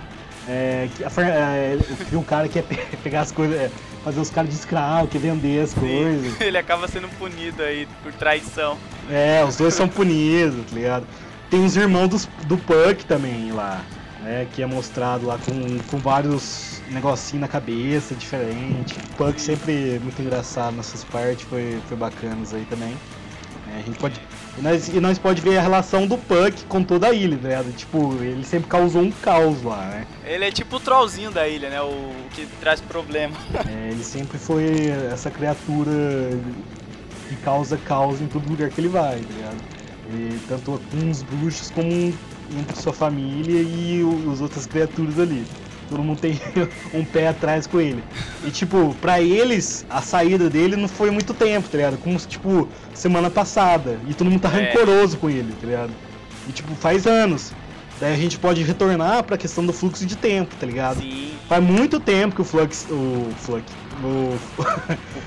[0.47, 1.77] É, que é,
[2.09, 3.71] que um cara quer pe- pegar as coisas, é,
[4.03, 6.39] fazer os caras de escravo, quer vender as coisas.
[6.41, 8.77] ele acaba sendo punido aí por traição.
[9.09, 11.07] É, os dois são punidos, tá ligado?
[11.49, 13.81] Tem os irmãos dos, do Puck também lá,
[14.21, 14.47] né?
[14.53, 18.95] Que é mostrado lá com, com vários negocinhos na cabeça, diferente.
[19.13, 22.95] O Puck sempre muito engraçado nessas partes, foi, foi bacanas aí também.
[23.73, 24.19] É, a gente pode.
[24.57, 27.71] E nós, e nós pode ver a relação do Puck com toda a ilha, ligado?
[27.73, 30.07] Tipo, ele sempre causou um caos lá, né?
[30.25, 31.81] Ele é tipo o trollzinho da ilha, né?
[31.81, 33.35] O, o que traz problema.
[33.67, 35.91] É, ele sempre foi essa criatura
[37.27, 39.57] que causa caos em todo lugar que ele vai, tá ligado?
[40.13, 45.43] E tanto com os bruxos como entre sua família e o- as outras criaturas ali.
[45.89, 46.39] Todo mundo tem
[46.93, 48.03] um pé atrás com ele.
[48.43, 51.97] E tipo, pra eles, a saída dele não foi muito tempo, tá ligado?
[51.97, 53.99] Como tipo, semana passada.
[54.07, 54.71] E todo mundo tá É.
[54.71, 55.91] rancoroso com ele, tá ligado?
[56.47, 57.51] E tipo, faz anos.
[57.99, 60.99] Daí a gente pode retornar pra questão do fluxo de tempo, tá ligado?
[61.01, 61.31] Sim.
[61.47, 62.85] Faz muito tempo que o Flux.
[62.89, 63.63] O Flux.
[64.03, 64.37] O,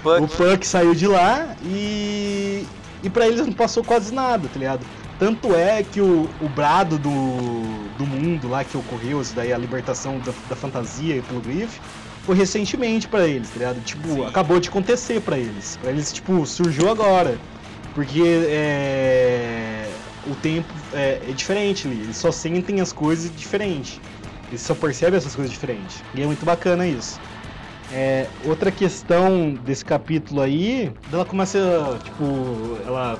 [0.05, 2.67] O o Puck saiu de lá e.
[3.03, 4.81] E pra eles não passou quase nada, tá ligado?
[5.19, 9.59] Tanto é que o, o brado do, do mundo lá que ocorreu, isso daí, a
[9.59, 11.81] libertação da, da fantasia pelo Griff,
[12.25, 13.81] foi recentemente pra eles, tá ligado?
[13.81, 14.27] Tipo, Sim.
[14.27, 15.77] acabou de acontecer pra eles.
[15.81, 17.37] Pra eles, tipo, surgiu agora.
[17.95, 19.89] Porque é,
[20.27, 22.01] o tempo é, é diferente ali.
[22.01, 24.01] Eles só sentem as coisas diferente.
[24.49, 26.05] Eles só percebem essas coisas diferentes.
[26.15, 27.21] E é muito bacana isso.
[27.91, 33.19] É, outra questão desse capítulo aí, ela começa, tipo, ela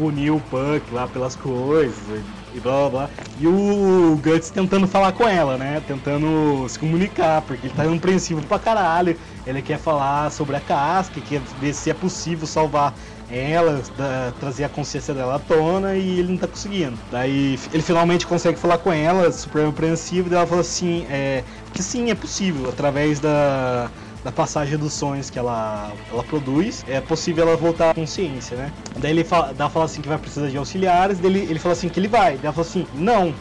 [0.00, 3.10] puniu o Puck lá pelas coisas e blá blá blá.
[3.38, 5.80] E o Guts tentando falar com ela, né?
[5.86, 9.14] Tentando se comunicar, porque ele tá apreensivo pra caralho.
[9.46, 12.94] Ele quer falar sobre a casca, quer ver se é possível salvar
[13.30, 16.98] ela, da- trazer a consciência dela à tona e ele não tá conseguindo.
[17.10, 21.82] Daí ele finalmente consegue falar com ela, super apreensivo, e ela fala assim, é, que
[21.82, 23.88] sim, é possível, através da,
[24.22, 28.72] da passagem dos sonhos que ela, ela produz, é possível ela voltar à consciência, né?
[28.98, 31.72] Daí ele fala, daí fala assim que vai precisar de auxiliares, daí ele, ele fala
[31.72, 33.34] assim que ele vai, daí ela fala assim, não,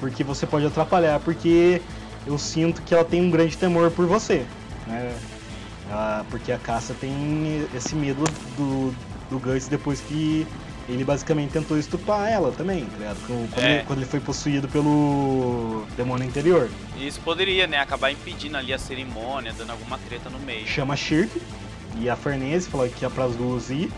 [0.00, 1.80] porque você pode atrapalhar, porque
[2.26, 4.46] eu sinto que ela tem um grande temor por você,
[4.86, 5.14] né?
[5.88, 8.24] Ela- porque a caça tem esse medo
[8.56, 8.92] do,
[9.30, 10.46] do Guts depois que
[10.88, 13.18] ele basicamente tentou estuprar ela também, tá ligado?
[13.26, 13.74] Quando, É.
[13.76, 16.68] ele, quando ele foi possuído pelo demônio interior.
[16.98, 17.78] Isso poderia, né?
[17.78, 20.66] Acabar impedindo ali a cerimônia, dando alguma treta no meio.
[20.66, 21.40] chama Shirk
[21.98, 23.90] e a Farnese fala que é para as duas ir.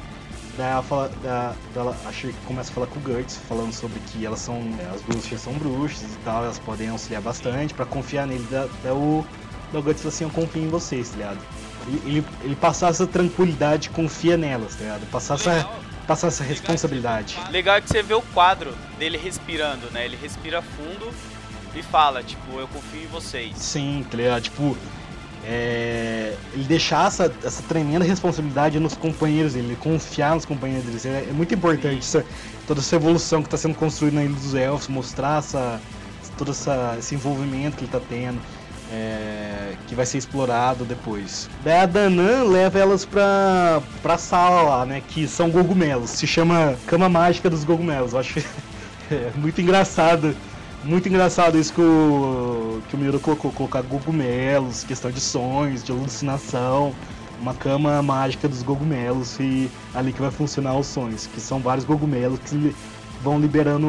[0.56, 3.98] Daí ela fala, da, dela- a Shirk começa a falar com o Guts, falando sobre
[4.06, 4.58] que elas são.
[4.94, 8.46] as duas já são bruxas e tal, elas podem auxiliar bastante pra confiar nele.
[8.50, 9.22] Da, da o,
[9.70, 11.38] da Guts fala assim, eu confio em vocês, tá ligado?
[11.88, 15.06] Ele, ele, ele passar essa tranquilidade, confia nelas, tá ligado?
[15.10, 15.68] Passar essa,
[16.06, 17.38] passar essa responsabilidade.
[17.50, 20.04] Legal é que você vê o quadro dele respirando, né?
[20.04, 21.12] Ele respira fundo
[21.74, 23.56] e fala, tipo, eu confio em vocês.
[23.56, 24.42] Sim, tá ligado?
[24.42, 24.76] Tipo,
[25.44, 31.16] é, ele deixar essa, essa tremenda responsabilidade nos companheiros dele, ele confiar nos companheiros dele.
[31.16, 32.24] É, é muito importante essa,
[32.66, 35.80] toda essa evolução que está sendo construída na Ilha dos Elfos, mostrar essa,
[36.36, 38.40] todo essa, esse envolvimento que ele está tendo.
[38.92, 41.48] É, que vai ser explorado depois.
[41.62, 45.02] Daí a Danan leva elas pra, pra sala lá, né?
[45.06, 46.10] Que são cogumelos.
[46.10, 48.12] Se chama Cama Mágica dos Cogumelos.
[48.12, 48.38] Eu acho
[49.10, 50.36] é, muito engraçado.
[50.84, 55.90] Muito engraçado isso que o, que o Miro colocou, colocar cogumelos, questão de sonhos, de
[55.90, 56.94] alucinação,
[57.40, 61.84] uma cama mágica dos cogumelos e ali que vai funcionar os sonhos, que são vários
[61.84, 62.72] cogumelos que
[63.20, 63.88] vão liberando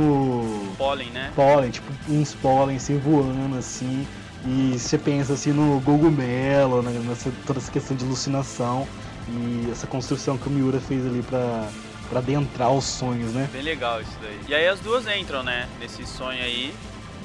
[0.75, 1.31] Pólen, né?
[1.35, 4.07] pólen, tipo uns pólen assim voando assim.
[4.47, 8.87] E você pensa assim no cogumelo, né, nessa toda essa questão de alucinação
[9.27, 11.67] e essa construção que o Miura fez ali pra,
[12.09, 13.49] pra adentrar os sonhos, né?
[13.51, 14.39] Bem legal isso daí.
[14.47, 15.67] E aí as duas entram, né?
[15.81, 16.73] Nesse sonho aí.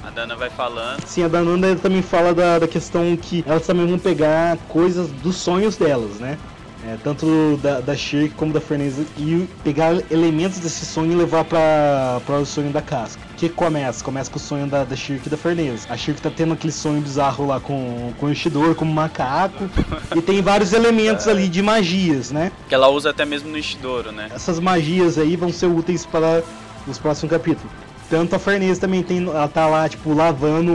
[0.03, 1.01] A Dana vai falando.
[1.05, 5.37] Sim, a Dananda também fala da, da questão que elas também vão pegar coisas dos
[5.37, 6.37] sonhos delas, né?
[6.85, 11.45] É, tanto da, da Shirk como da Ferneza e pegar elementos desse sonho e levar
[11.45, 13.21] pra, pra o sonho da casca.
[13.31, 14.03] O que começa?
[14.03, 15.87] Começa com o sonho da, da Shirk e da Ferneza.
[15.89, 19.69] A Shirk tá tendo aquele sonho bizarro lá com, com o Ishidor, como macaco,
[20.13, 22.51] e tem vários elementos ali de magias, né?
[22.67, 24.27] Que ela usa até mesmo no Ishidoro, né?
[24.33, 26.43] essas magias aí vão ser úteis para
[26.85, 27.71] os próximos capítulos.
[28.09, 30.73] Tanto a Farnese também tem, ela tá lá, tipo, lavando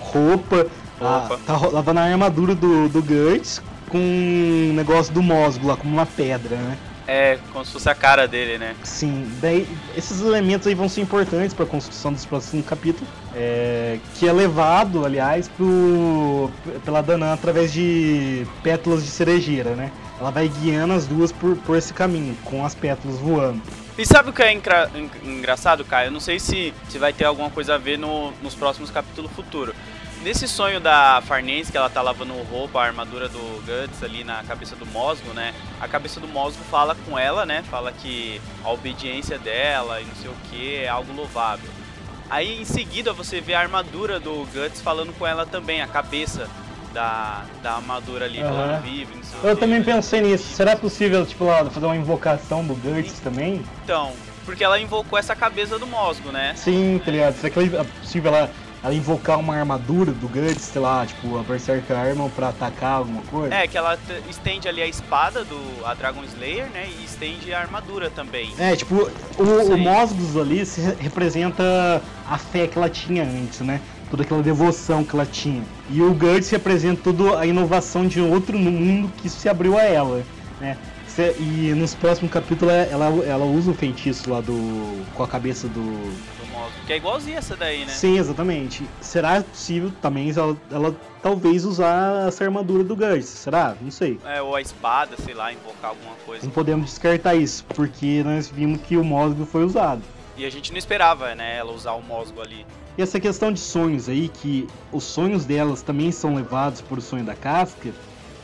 [0.00, 0.66] roupa,
[1.00, 5.92] a- tá lavando a armadura do, do Guts com um negócio do Mosgo lá, como
[5.92, 6.76] uma pedra, né?
[7.06, 8.76] É, como se fosse a cara dele, né?
[8.84, 13.98] Sim, daí esses elementos aí vão ser importantes para a construção dos próximos capítulos, é,
[14.14, 16.48] que é levado, aliás, pro,
[16.84, 19.90] pela Danan através de pétalas de cerejeira, né?
[20.20, 23.60] Ela vai guiando as duas por, por esse caminho, com as pétalas voando.
[23.98, 26.08] E sabe o que é engra- en- engraçado, Caio?
[26.08, 29.32] Eu não sei se, se vai ter alguma coisa a ver no- nos próximos capítulos
[29.32, 29.74] futuros.
[30.22, 34.42] Nesse sonho da Farnese, que ela tá lavando roupa, a armadura do Guts ali na
[34.42, 35.54] cabeça do Mosgo, né?
[35.80, 37.64] A cabeça do Mosgo fala com ela, né?
[37.70, 41.70] Fala que a obediência dela e não sei o que é algo louvável.
[42.28, 46.46] Aí em seguida você vê a armadura do Guts falando com ela também, a cabeça
[46.92, 48.50] da, da armadura ali, Aham.
[48.50, 49.84] falando vive, não sei o Eu quê, também né?
[49.86, 50.44] pensei nisso.
[50.54, 53.64] Será possível, tipo, lá, fazer uma invocação do Guts também?
[53.84, 54.12] Então,
[54.44, 56.52] porque ela invocou essa cabeça do Mosgo, né?
[56.56, 57.36] Sim, tá ligado?
[57.36, 58.50] Será que é possível ela,
[58.82, 63.22] ela invocar uma armadura do Guts, sei lá, tipo, a Berserker Armor pra atacar alguma
[63.22, 63.54] coisa?
[63.54, 66.88] É, que ela estende ali a espada do a Dragon Slayer, né?
[66.98, 68.50] E estende a armadura também.
[68.58, 68.94] É, tipo,
[69.38, 69.76] o, o Sim.
[69.76, 73.80] Mosgos ali se re- representa a fé que ela tinha antes, né?
[74.10, 75.62] Toda aquela devoção que ela tinha.
[75.90, 80.22] E o Guts representa toda a inovação de outro mundo que se abriu a ela,
[80.60, 80.76] né?
[81.38, 85.04] E nos próximos capítulos ela, ela usa o feitiço lá do.
[85.14, 86.14] com a cabeça do.
[86.86, 87.92] Que é igualzinha essa daí, né?
[87.92, 88.84] Sim, exatamente.
[89.00, 93.26] Será possível também ela, ela talvez usar essa armadura do Guts?
[93.26, 93.76] Será?
[93.80, 94.18] Não sei.
[94.24, 96.44] É, ou a espada, sei lá, invocar alguma coisa.
[96.44, 100.02] Não podemos descartar isso, porque nós vimos que o Mosgo foi usado.
[100.36, 101.58] E a gente não esperava, né?
[101.58, 102.64] Ela usar o Mosgo ali.
[102.96, 107.00] E essa questão de sonhos aí, que os sonhos delas também são levados por o
[107.00, 107.90] sonho da casca,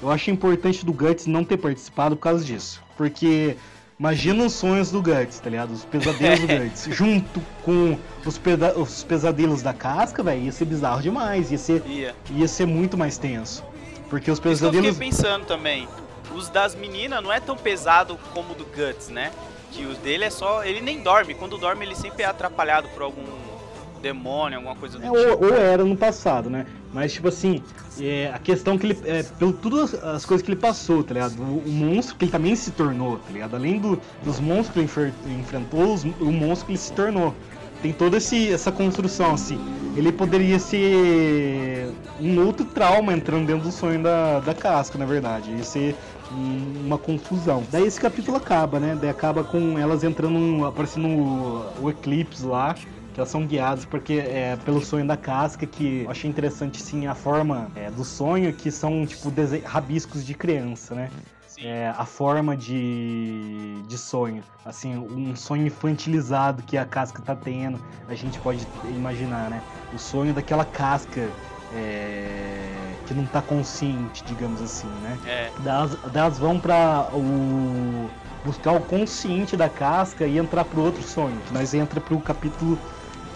[0.02, 2.83] eu acho importante do Guts não ter participado por causa disso.
[2.96, 3.57] Porque
[3.99, 5.73] imagina os sonhos do Guts, tá ligado?
[5.73, 8.41] Os pesadelos do Guts, junto com os,
[8.77, 12.15] os pesadelos da casca, velho, ia ser bizarro demais, ia ser, Ia.
[12.31, 13.65] ia ser muito mais tenso.
[14.09, 14.99] Porque os Isso que eu fiquei pesadelos.
[14.99, 15.89] pensando também.
[16.35, 19.33] Os das meninas não é tão pesado como o do Guts, né?
[19.73, 20.63] Que os dele é só.
[20.65, 21.35] Ele nem dorme.
[21.35, 23.25] Quando dorme, ele sempre é atrapalhado por algum
[24.01, 25.45] demônio, alguma coisa do É, tipo.
[25.45, 26.67] ou, ou era no passado, né?
[26.97, 27.63] Mas, tipo assim,
[28.01, 28.99] é, a questão que ele.
[29.05, 31.39] É, pelo todas as coisas que ele passou, tá ligado?
[31.43, 33.55] O, o monstro que ele também se tornou, tá ligado?
[33.55, 37.35] Além do, dos monstros que ele enfer- enfrentou, os- o monstro que ele se tornou.
[37.83, 39.61] Tem toda esse, essa construção, assim.
[39.95, 45.51] Ele poderia ser um outro trauma entrando dentro do sonho da, da casca, na verdade.
[45.51, 45.95] Ia ser
[46.33, 47.63] um- uma confusão.
[47.71, 48.97] Daí esse capítulo acaba, né?
[48.99, 52.75] Daí acaba com elas entrando, aparecendo o, o eclipse lá
[53.20, 57.14] elas são guiadas porque é pelo sonho da casca que eu achei interessante sim a
[57.14, 59.33] forma é, do sonho que são tipo
[59.64, 61.11] rabiscos de criança né
[61.59, 67.81] é, a forma de, de sonho assim um sonho infantilizado que a casca tá tendo
[68.09, 71.31] a gente pode imaginar né o sonho daquela casca
[71.72, 75.50] é, que não tá consciente digamos assim né É.
[75.62, 78.11] das, das vão para o
[78.46, 81.42] buscar o consciente da casca e entrar pro outro sonho.
[81.50, 82.79] Nós entra pro capítulo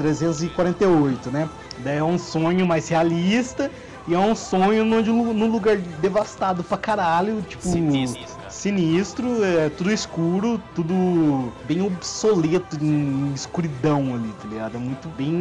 [0.01, 1.49] 348, né?
[1.85, 3.71] Daí é um sonho mais realista
[4.09, 5.03] e é um sonho no,
[5.35, 8.23] num lugar devastado pra caralho, tipo Sinistro.
[8.49, 14.77] sinistro, é tudo escuro, tudo bem obsoleto em escuridão ali, tá ligado?
[14.77, 15.33] É muito bem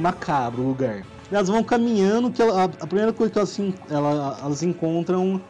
[0.00, 1.02] macabro o lugar.
[1.32, 5.40] Elas vão caminhando, que a, a primeira coisa que elas, elas encontram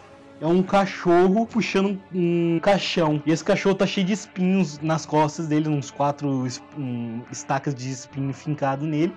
[0.40, 3.22] é um cachorro puxando um caixão.
[3.24, 7.90] E esse cachorro tá cheio de espinhos nas costas dele, uns quatro um, estacas de
[7.90, 9.14] espinho fincado nele.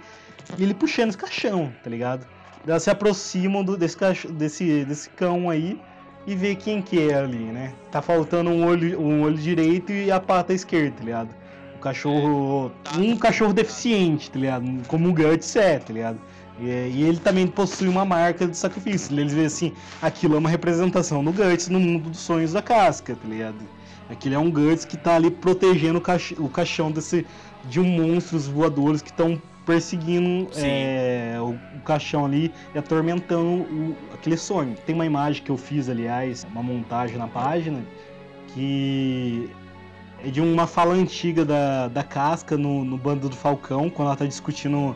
[0.58, 2.26] E ele puxando esse caixão, tá ligado?
[2.66, 5.80] Elas se aproximam do- desse, cacho- desse, desse cão aí
[6.26, 7.74] e vê quem que é ali, né?
[7.92, 11.30] Tá faltando um olho, um olho direito e a pata esquerda, tá ligado?
[11.76, 12.72] O cachorro.
[12.98, 14.66] Um cachorro deficiente, tá ligado?
[14.88, 16.20] Como o Guts é, tá ligado?
[16.60, 19.18] E, e ele também possui uma marca de sacrifício.
[19.18, 23.16] Eles veem assim, aquilo é uma representação do Guts no mundo dos sonhos da casca,
[23.16, 23.58] tá ligado?
[24.10, 27.26] Aquilo é um Guts que tá ali protegendo o, cach o caixão desse,
[27.66, 33.96] de um monstros voadores que estão perseguindo é, o, o caixão ali e atormentando o-
[34.14, 34.76] aquele sonho.
[34.86, 37.82] Tem uma imagem que eu fiz, aliás, uma montagem na página,
[38.54, 39.50] que
[40.26, 44.18] é de uma fala antiga da, da Casca no, no Bando do Falcão, quando ela
[44.18, 44.96] tá discutindo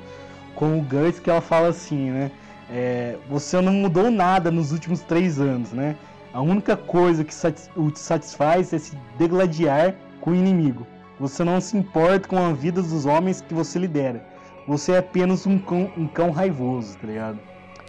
[0.61, 2.29] com o Guts, que ela fala assim, né?
[2.71, 5.95] é, você não mudou nada nos últimos três anos, né?
[6.31, 10.85] A única coisa que satis- o te satisfaz é se degladiar com o inimigo.
[11.19, 14.23] Você não se importa com a vida dos homens que você lidera.
[14.67, 17.39] Você é apenas um cão, um cão raivoso, tá ligado?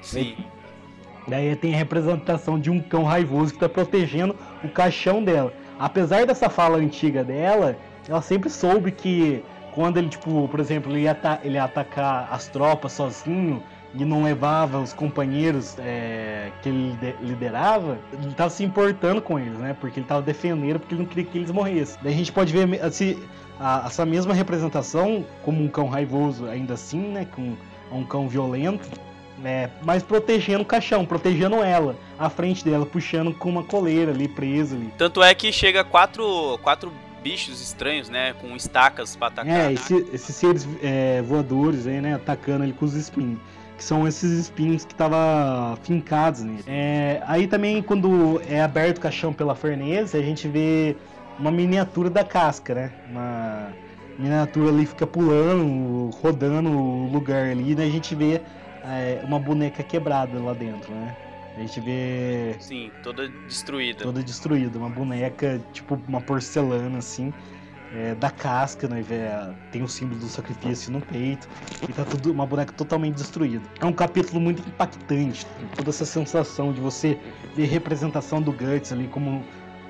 [0.00, 0.34] Sim.
[1.28, 5.52] Daí tem a representação de um cão raivoso que tá protegendo o caixão dela.
[5.78, 7.76] Apesar dessa fala antiga dela,
[8.08, 12.46] ela sempre soube que quando ele, tipo, por exemplo, ele ia, ele ia atacar as
[12.48, 13.62] tropas sozinho
[13.94, 19.38] e não levava os companheiros é, que ele lide- liderava, ele tava se importando com
[19.38, 19.76] eles, né?
[19.78, 21.98] Porque ele tava defendendo, porque ele não queria que eles morressem.
[22.02, 23.22] Daí a gente pode ver assim,
[23.60, 27.26] a- essa mesma representação como um cão raivoso, ainda assim, né?
[27.34, 27.54] Com
[27.90, 28.88] um cão violento,
[29.38, 29.70] né?
[29.82, 34.74] Mas protegendo o caixão, protegendo ela, à frente dela, puxando com uma coleira ali, presa
[34.74, 34.90] ali.
[34.96, 36.90] Tanto é que chega quatro, quatro
[37.22, 38.34] bichos estranhos, né?
[38.40, 39.70] Com estacas pra atacar.
[39.70, 43.38] É, esse- esses seres é, voadores aí, né, atacando ele com os espinhos.
[43.76, 46.62] Que são esses espinhos que estavam fincados nele.
[46.66, 50.96] É, aí também, quando é aberto o caixão pela Farnese, a gente vê
[51.38, 52.92] uma miniatura da casca, né?
[53.10, 53.68] Uma
[54.18, 58.40] miniatura ali fica pulando, rodando o lugar ali, daí a gente vê
[58.84, 61.16] é, uma boneca quebrada lá dentro, né?
[61.56, 64.04] A gente vê Sim, toda destruída.
[64.04, 67.32] toda destruída, uma boneca, tipo uma porcelana assim,
[67.94, 69.04] é, da casca, né?
[69.70, 71.46] Tem o símbolo do sacrifício no peito,
[71.86, 73.64] e tá tudo uma boneca totalmente destruída.
[73.80, 75.46] É um capítulo muito impactante,
[75.76, 77.18] toda essa sensação de você
[77.54, 79.44] ver representação do Guts ali como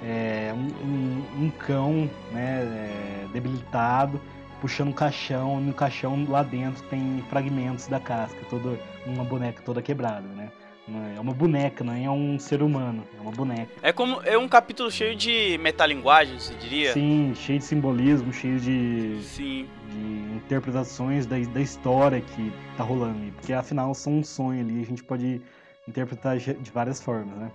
[0.04, 2.62] é, um, um- um cão, né?
[2.64, 4.20] é, debilitado.
[4.60, 9.60] Puxando um caixão, e no caixão lá dentro tem fragmentos da casca, toda uma boneca
[9.64, 10.50] toda quebrada, né?
[10.86, 13.70] Não É uma boneca, não é um ser humano, é uma boneca.
[13.82, 16.92] É como é um capítulo cheio de metalinguagem, você diria?
[16.92, 19.68] Sim, cheio de simbolismo, cheio de, Sim.
[19.90, 23.30] de interpretações da, da história que tá rolando ali.
[23.32, 25.40] Porque afinal são um sonho ali, a gente pode
[25.86, 27.50] interpretar de várias formas, né?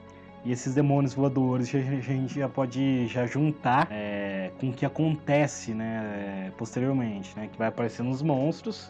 [0.45, 4.73] E esses demônios voadores a gente a gente já pode já juntar é, com o
[4.73, 7.49] que acontece, né, é, posteriormente, né?
[7.51, 8.89] Que vai aparecendo os monstros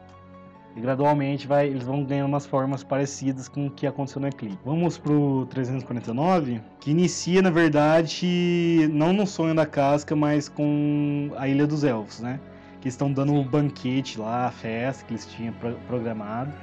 [0.77, 4.59] e gradualmente vai, eles vão ganhando umas formas parecidas com o que aconteceu no Eclipse.
[4.63, 11.47] Vamos pro 349, que inicia, na verdade, não no sonho da casca, mas com a
[11.47, 12.39] Ilha dos Elfos, né?
[12.79, 16.53] Que estão dando o banquete lá, a festa que eles tinham pro- programado.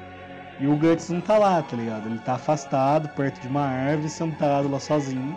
[0.60, 2.06] E o Guts não tá lá, tá ligado?
[2.08, 5.36] Ele tá afastado, perto de uma árvore, sentado lá sozinho.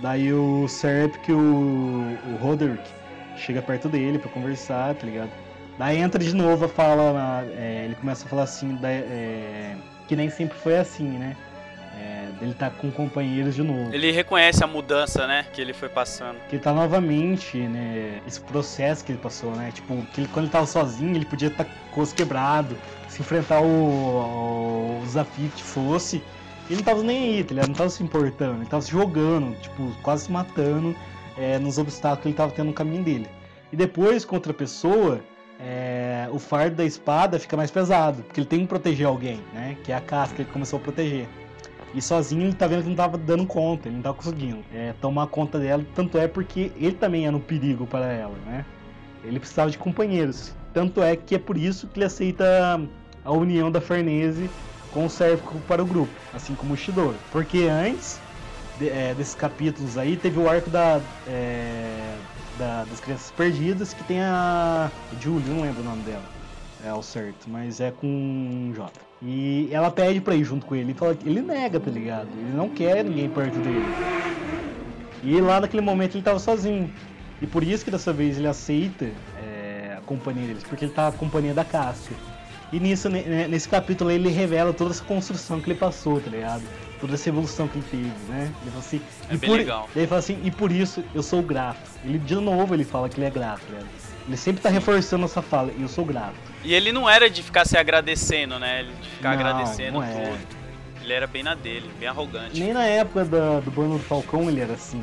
[0.00, 2.88] Daí o Serp, que o, o Roderick,
[3.36, 5.30] chega perto dele pra conversar, tá ligado?
[5.78, 9.74] Daí entra de novo a fala, na- é, ele começa a falar assim, da- é,
[10.06, 11.36] que nem sempre foi assim, né?
[11.98, 13.92] É, dele tá com companheiros de novo.
[13.94, 15.46] Ele reconhece a mudança, né?
[15.52, 16.36] Que ele foi passando.
[16.48, 18.20] Que ele tá novamente, né?
[18.26, 19.70] Esse processo que ele passou, né?
[19.72, 22.76] Tipo, que ele- quando ele tava sozinho, ele podia estar com o osso quebrado,
[23.08, 26.22] se enfrentar o, o, o desafio que fosse.
[26.68, 27.68] Ele não tava nem aí, tá ligado?
[27.68, 30.94] Não tava se importando, ele tava se jogando, tipo, quase se matando
[31.36, 33.26] é, nos obstáculos que ele tava tendo no caminho dele.
[33.72, 35.20] E depois, com outra pessoa,
[35.64, 39.76] é, o fardo da espada fica mais pesado, porque ele tem que proteger alguém, né?
[39.84, 41.28] Que é a casca que ele começou a proteger.
[41.94, 44.92] E sozinho ele tá vendo que não tava dando conta, ele não tava conseguindo é,
[45.00, 48.64] tomar conta dela, tanto é porque ele também era um perigo para ela, né?
[49.22, 50.52] Ele precisava de companheiros.
[50.72, 52.80] Tanto é que é por isso que ele aceita
[53.24, 54.50] a união da Farnese
[54.90, 57.16] com o Sérfico para o grupo, assim como o Shidoro.
[57.30, 58.20] Porque antes
[58.78, 62.16] de- é, desses capítulos aí, teve o arco da, é,
[62.58, 64.90] da- das crianças perdidas, que tem a
[65.20, 66.24] Julie, não lembro o nome dela,
[66.84, 68.90] é o certo, mas é com J.
[69.22, 72.28] E ela pede pra ir junto com ele, fala ele nega, tá ligado?
[72.36, 73.84] Ele não quer ninguém perto dele.
[75.22, 76.90] E lá naquele momento ele tava sozinho.
[77.40, 79.06] E por isso que dessa vez ele aceita
[79.40, 82.14] é, a companhia deles, porque ele tá a companhia da casca.
[82.72, 86.30] E nisso, ne- ne- nesse capítulo ele revela toda essa construção que ele passou, tá
[86.30, 86.62] ligado?
[87.02, 88.50] Toda essa evolução que ele teve, né?
[88.62, 89.00] Ele fala assim.
[89.28, 89.90] É e bem por, legal.
[89.94, 91.80] Ele fala assim, e por isso eu sou grato.
[92.04, 93.88] Ele de novo ele fala que ele é grato, ligado?
[94.28, 96.34] Ele sempre tá reforçando essa fala, eu sou grato.
[96.62, 98.80] E ele não era de ficar se agradecendo, né?
[98.80, 100.12] Ele de ficar Não, agradecendo não é.
[100.12, 100.38] tudo.
[101.02, 102.60] Ele era bem na dele, bem arrogante.
[102.60, 105.02] Nem na época da- do do Falcão ele era assim.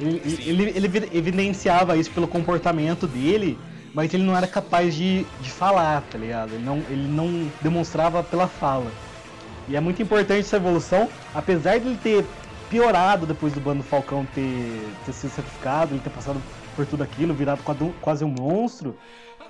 [0.00, 3.56] Ele, ele, ele evi- evidenciava isso pelo comportamento dele,
[3.94, 6.52] mas ele não era capaz de, de falar, tá ligado?
[6.52, 8.90] Ele não, ele não demonstrava pela fala.
[9.68, 12.24] E é muito importante essa evolução, apesar de ele ter
[12.70, 16.40] piorado depois do bando do Falcão ter, ter sido sacrificado, ele ter passado
[16.74, 17.62] por tudo aquilo, virado
[18.00, 18.96] quase- um monstro,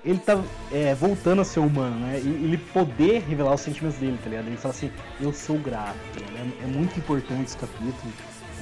[0.04, 0.40] ele tá
[0.72, 2.20] é, voltando a ser humano, né?
[2.22, 4.46] E ele poder revelar os sentimentos dele, tá ligado?
[4.46, 4.90] Ele fala assim,
[5.20, 5.96] eu sou grato.
[6.14, 6.52] ligado?
[6.60, 8.12] É, é muito importante esse capítulo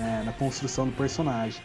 [0.00, 1.60] é, na construção do personagem.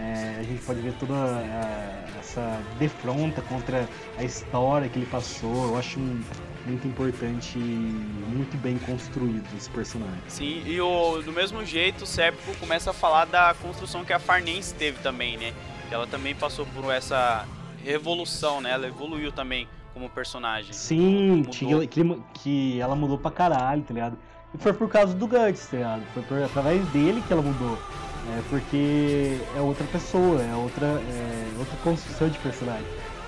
[0.00, 3.88] É, a gente pode ver toda é, essa defronta contra
[4.18, 5.68] a história que ele passou.
[5.68, 6.20] Eu acho um-
[6.66, 10.20] muito importante e muito bem construído esse personagem.
[10.28, 14.18] Sim, e o, do mesmo jeito o Sérpico começa a falar da construção que a
[14.18, 15.52] Farnense teve também, né?
[15.88, 17.46] Que ela também passou por essa
[17.84, 18.70] revolução, né?
[18.72, 20.72] Ela evoluiu também como personagem.
[20.72, 22.02] Sim, tinha- que,
[22.34, 24.16] que ela mudou pra caralho, tá ligado?
[24.54, 26.02] E foi por causa do Guts, tá ligado?
[26.14, 27.78] Foi por, através dele que ela mudou.
[28.28, 32.84] É, porque é outra pessoa, é outra, é outra construção de personagem.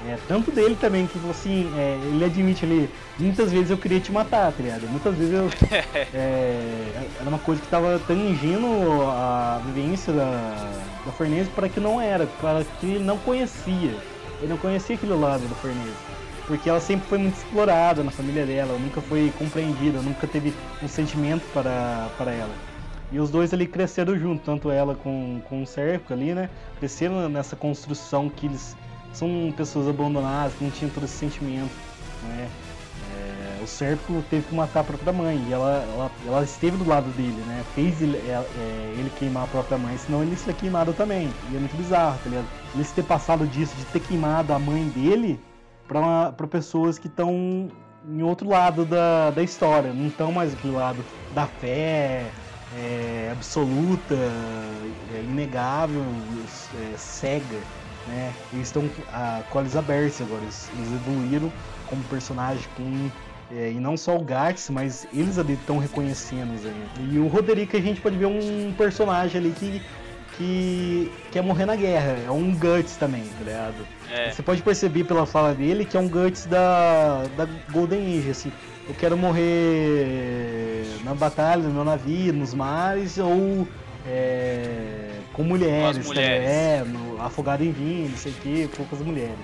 [0.09, 4.11] É, tanto dele também, que assim, é, ele admite ali, muitas vezes eu queria te
[4.11, 4.88] matar, tá ligado?
[4.88, 5.48] Muitas vezes eu.
[6.12, 8.66] é, era uma coisa que tava tangindo
[9.09, 10.72] a vivência da,
[11.07, 13.94] da Farnese para que não era, para que ele não conhecia.
[14.40, 16.12] Ele não conhecia aquele lado da Farnese.
[16.48, 20.88] Porque ela sempre foi muito explorada na família dela, nunca foi compreendida, nunca teve um
[20.88, 22.53] sentimento para, para ela.
[23.12, 26.48] E os dois ali cresceram junto, tanto ela com, com o Serco ali, né?
[26.78, 28.74] Cresceram nessa construção que eles
[29.12, 31.70] são pessoas abandonadas, que não tinham todo esse sentimento,
[32.24, 32.48] né?
[33.14, 36.88] É, o Serco teve que matar a própria mãe e ela, ela, ela esteve do
[36.88, 37.64] lado dele, né?
[37.74, 41.30] Fez ele, é, é, ele queimar a própria mãe, senão ele seria queimado também.
[41.50, 42.46] E é muito bizarro, tá ligado?
[42.74, 45.40] Ele ter passado disso, de ter queimado a mãe dele
[45.86, 47.70] para pessoas que estão
[48.08, 51.04] em outro lado da, da história, não estão mais aquele lado
[51.34, 52.26] da fé
[52.76, 56.02] é, absoluta, é, inegável,
[56.74, 57.58] é, cega,
[58.12, 58.32] né?
[58.52, 61.52] Eles estão ah, com olhos abertos agora, eles, eles evoluíram
[61.86, 63.10] como personagem, com,
[63.50, 67.10] é, e não só o Gax, mas eles ali estão reconhecendo aí.
[67.12, 69.82] E o Roderick a gente pode ver um personagem ali que
[70.36, 73.86] que quer morrer na guerra, é um Guts também, tá ligado?
[74.10, 78.30] É, Você pode perceber pela fala dele que é um Guts da, da Golden Age,
[78.30, 78.52] assim.
[78.88, 83.68] Eu quero morrer na batalha, no meu navio, nos mares, ou
[84.06, 86.47] é, com mulheres, Com mulheres.
[86.49, 86.85] é,
[87.20, 89.37] afogado em vinho, não sei o que, poucas mulheres.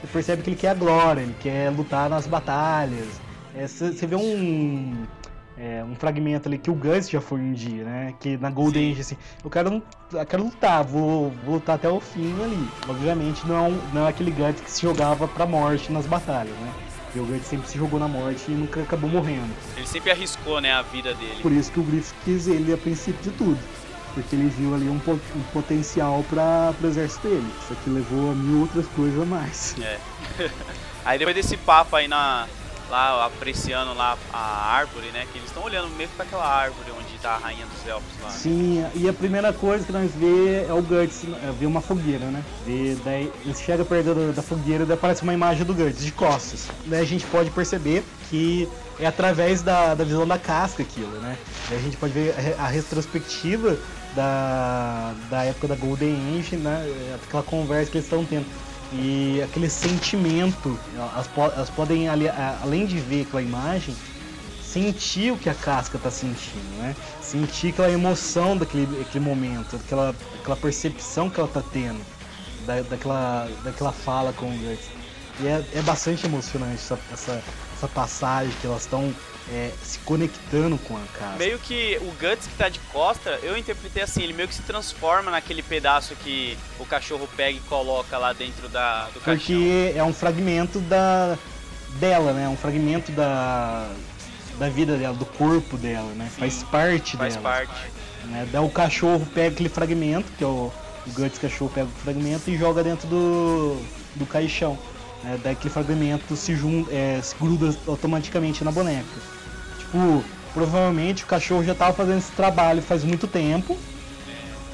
[0.00, 3.06] Você percebe que ele quer a glória, ele quer lutar nas batalhas.
[3.54, 4.94] É, Você você vê um,
[5.58, 8.14] é, um fragmento ali que o Guts já foi um dia, né?
[8.20, 8.92] Que na Golden Sim.
[8.92, 9.82] Age, assim, eu quero,
[10.12, 12.68] eu quero lutar, vou, vou lutar até o fim ali.
[12.88, 16.72] Obviamente não é, não é aquele Guts que se jogava pra morte nas batalhas, né?
[17.14, 19.48] E o Guts sempre se jogou na morte e nunca acabou morrendo.
[19.76, 21.40] ele sempre arriscou, né, a vida dele.
[21.40, 23.58] Por isso que o Griff quis ele a princípio de tudo.
[24.16, 27.52] Porque ele viu ali um, um potencial para o exército dele.
[27.62, 29.74] Isso aqui levou a mil outras coisas a mais.
[29.78, 29.98] É.
[31.04, 32.48] Aí depois desse papo aí na.
[32.88, 35.26] Lá apreciando lá a árvore, né?
[35.32, 38.30] Que eles estão olhando que pra aquela árvore onde tá a rainha dos elfos lá.
[38.30, 42.26] Sim, e a primeira coisa que nós vê é o Guts, é, vê uma fogueira,
[42.26, 42.44] né?
[42.64, 46.04] Vê, daí ele chega perto da, da fogueira e daí aparece uma imagem do Guts
[46.04, 46.68] de costas.
[46.86, 48.68] Daí a gente pode perceber que
[49.00, 51.36] é através da, da visão da casca aquilo, né?
[51.68, 53.76] Daí a gente pode ver a, a retrospectiva
[54.16, 56.84] da, da época da Golden Age, né?
[57.22, 58.46] Aquela conversa que eles estão tendo.
[58.92, 62.28] E aquele sentimento, elas, po- elas podem, ali-
[62.62, 63.94] além de ver aquela imagem,
[64.62, 66.96] sentir o que a casca tá sentindo, né?
[67.20, 72.00] Sentir aquela emoção daquele, daquele momento, aquela, aquela percepção que ela tá tendo,
[72.66, 74.88] da, daquela, daquela fala com o Guts.
[75.40, 77.42] E é, é bastante emocionante essa, essa,
[77.76, 79.12] essa passagem que elas estão
[79.50, 81.36] é, se conectando com a casca.
[81.38, 84.62] Meio que o Guts que tá de costa, eu interpretei assim, ele meio que se
[84.62, 89.36] transforma naquele pedaço que o cachorro pega e coloca lá dentro da, do caixão.
[89.36, 91.38] Porque é um fragmento da
[92.00, 92.48] dela, né?
[92.48, 93.88] Um fragmento da,
[94.58, 96.28] da vida dela, do corpo dela, né?
[96.34, 97.42] Sim, Faz parte Faz dela.
[97.42, 97.80] parte.
[98.24, 98.48] né?
[98.50, 100.72] Daí o cachorro pega aquele fragmento, que é o,
[101.06, 103.80] o Guts cachorro pega o fragmento e joga dentro do,
[104.16, 104.76] do caixão.
[105.22, 105.38] Né?
[105.42, 109.35] Daí aquele fragmento se, jun, é, se gruda automaticamente na boneca.
[109.86, 113.76] Tipo, provavelmente o cachorro já tava fazendo esse trabalho faz muito tempo.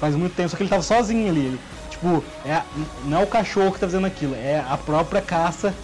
[0.00, 1.60] Faz muito tempo, só que ele tava sozinho ali.
[1.88, 2.62] Tipo, é,
[3.04, 5.74] não é o cachorro que tá fazendo aquilo, é a própria caça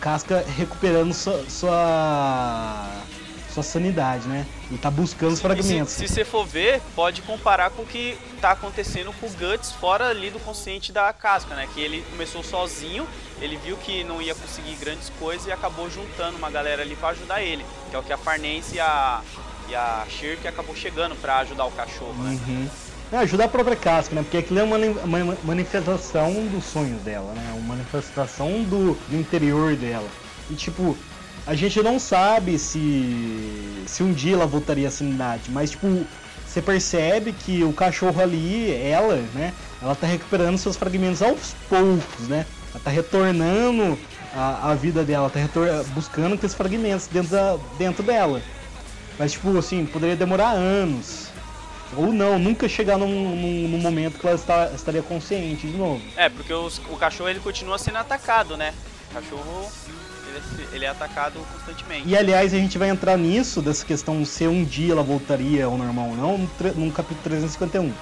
[0.00, 2.97] casca recuperando sua, sua,
[3.58, 4.46] sua sanidade, né?
[4.70, 5.92] E tá buscando os fragmentos.
[5.92, 9.72] se, se você for ver, pode comparar com o que tá acontecendo com o Guts
[9.72, 11.68] fora ali do consciente da casca, né?
[11.74, 13.06] Que ele começou sozinho,
[13.40, 17.08] ele viu que não ia conseguir grandes coisas e acabou juntando uma galera ali pra
[17.10, 17.64] ajudar ele.
[17.90, 19.22] Que é o que a Farnese e a,
[19.68, 22.38] e a Shirk acabou chegando pra ajudar o cachorro, né?
[22.46, 22.68] Uhum.
[23.10, 24.22] É, ajudar a própria casca, né?
[24.22, 27.54] Porque aquilo é uma, uma manifestação dos sonhos dela, né?
[27.56, 30.08] Uma manifestação do, do interior dela.
[30.50, 30.96] E tipo,
[31.48, 36.06] a gente não sabe se se um dia ela voltaria à sanidade, mas tipo,
[36.46, 39.52] você percebe que o cachorro ali, ela, né?
[39.80, 42.44] Ela tá recuperando seus fragmentos aos poucos, né?
[42.74, 43.98] Ela tá retornando
[44.34, 45.40] a, a vida dela, tá
[45.94, 48.42] buscando aqueles fragmentos dentro, da, dentro dela.
[49.18, 51.28] Mas tipo, assim, poderia demorar anos.
[51.96, 56.02] Ou não, nunca chegar num, num, num momento que ela está, estaria consciente de novo.
[56.14, 58.74] É, porque os- o cachorro ele continua sendo atacado, né?
[59.10, 59.72] O cachorro
[60.28, 62.06] ele, é- ele é atacado constantemente.
[62.08, 65.76] E aliás, a gente vai entrar nisso, dessa questão se um dia ela voltaria ao
[65.76, 66.38] normal ou não,
[66.76, 67.92] no, capítulo 351.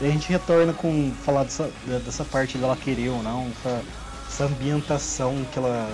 [0.00, 1.70] Daí a gente retorna com falar dessa,
[2.04, 3.82] dessa parte dela querer ou não, essa,
[4.28, 5.90] essa ambientação que ela.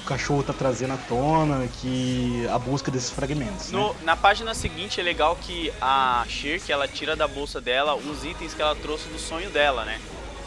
[0.00, 3.70] O cachorro tá trazendo à tona, que a busca desses fragmentos.
[3.72, 3.78] né?
[3.78, 8.22] No- na página seguinte é legal que a Shirk ela tira da bolsa dela uns
[8.22, 9.98] itens que ela trouxe do sonho dela, né?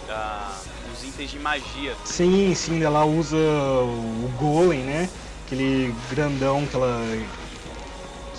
[0.07, 0.55] Da,
[0.97, 1.95] os itens de magia.
[2.03, 5.09] Sim, sim, ela usa o Golem, né?
[5.45, 7.01] Aquele grandão que ela.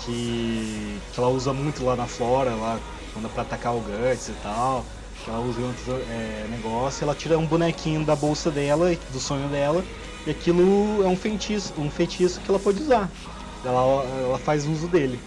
[0.03, 0.99] que.
[1.13, 2.79] que ela usa muito lá na Flora, lá,
[3.13, 4.85] quando é pra atacar o Guts e tal.
[5.23, 7.01] Que ela usa em outros é, negócios.
[7.01, 9.83] Ela tira um bonequinho da bolsa dela, do sonho dela,
[10.25, 13.09] e aquilo é um feitiço, um feitiço que ela pode usar.
[13.63, 15.19] Ela, ela faz uso dele.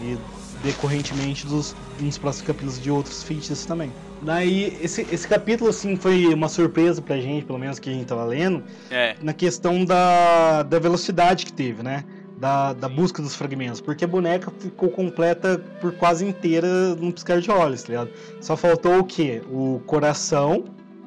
[0.00, 0.16] E
[0.62, 3.92] decorrentemente dos, nos próximos capítulos de outros feitiços também.
[4.24, 8.06] Daí, esse, esse capítulo, assim, foi uma surpresa pra gente, pelo menos que a gente
[8.06, 12.04] tava lendo, É, na questão da, da velocidade que teve, né?
[12.38, 13.80] Da, da busca dos fragmentos.
[13.80, 18.10] Porque a boneca ficou completa por quase inteira num piscar de olhos, tá ligado?
[18.40, 19.42] Só faltou o quê?
[19.50, 20.64] O coração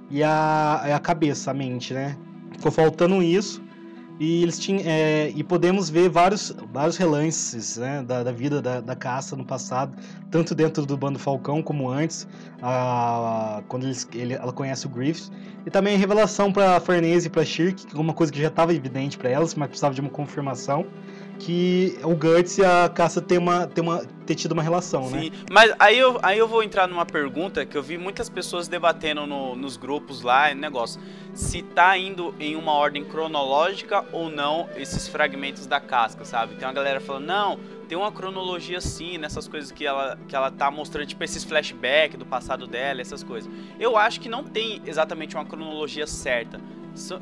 [0.10, 2.16] e a, e a cabeça, a mente, né?
[2.54, 3.62] Ficou faltando isso.
[4.20, 4.82] E eles tinham.
[4.84, 9.46] é, e podemos ver vários, vários relances né, da, da vida da, da caça no
[9.46, 9.96] passado,
[10.30, 12.28] tanto dentro do bando Falcão como antes,
[12.60, 15.30] a, quando eles, ele, ela conhece o Griffith.
[15.66, 18.74] E também a revelação pra Farnese e pra Shirk, é uma coisa que já estava
[18.74, 20.88] evidente pra elas, mas precisava de uma confirmação,
[21.40, 25.22] que o Guts e a caça tem uma, tem uma, ter tido uma relação, né?
[25.22, 25.32] sim.
[25.52, 29.26] Mas aí eu, aí eu vou entrar numa pergunta que eu vi muitas pessoas debatendo
[29.26, 31.00] no- nos grupos lá, negócio.
[31.34, 36.56] Se tá indo em uma ordem cronológica ou não esses fragmentos da casca, sabe?
[36.56, 40.50] Tem uma galera falando, não, tem uma cronologia sim nessas coisas que ela, que ela
[40.50, 43.50] tá mostrando, tipo esses flashbacks do passado dela, essas coisas.
[43.80, 46.60] Eu acho que não tem exatamente uma cronologia certa.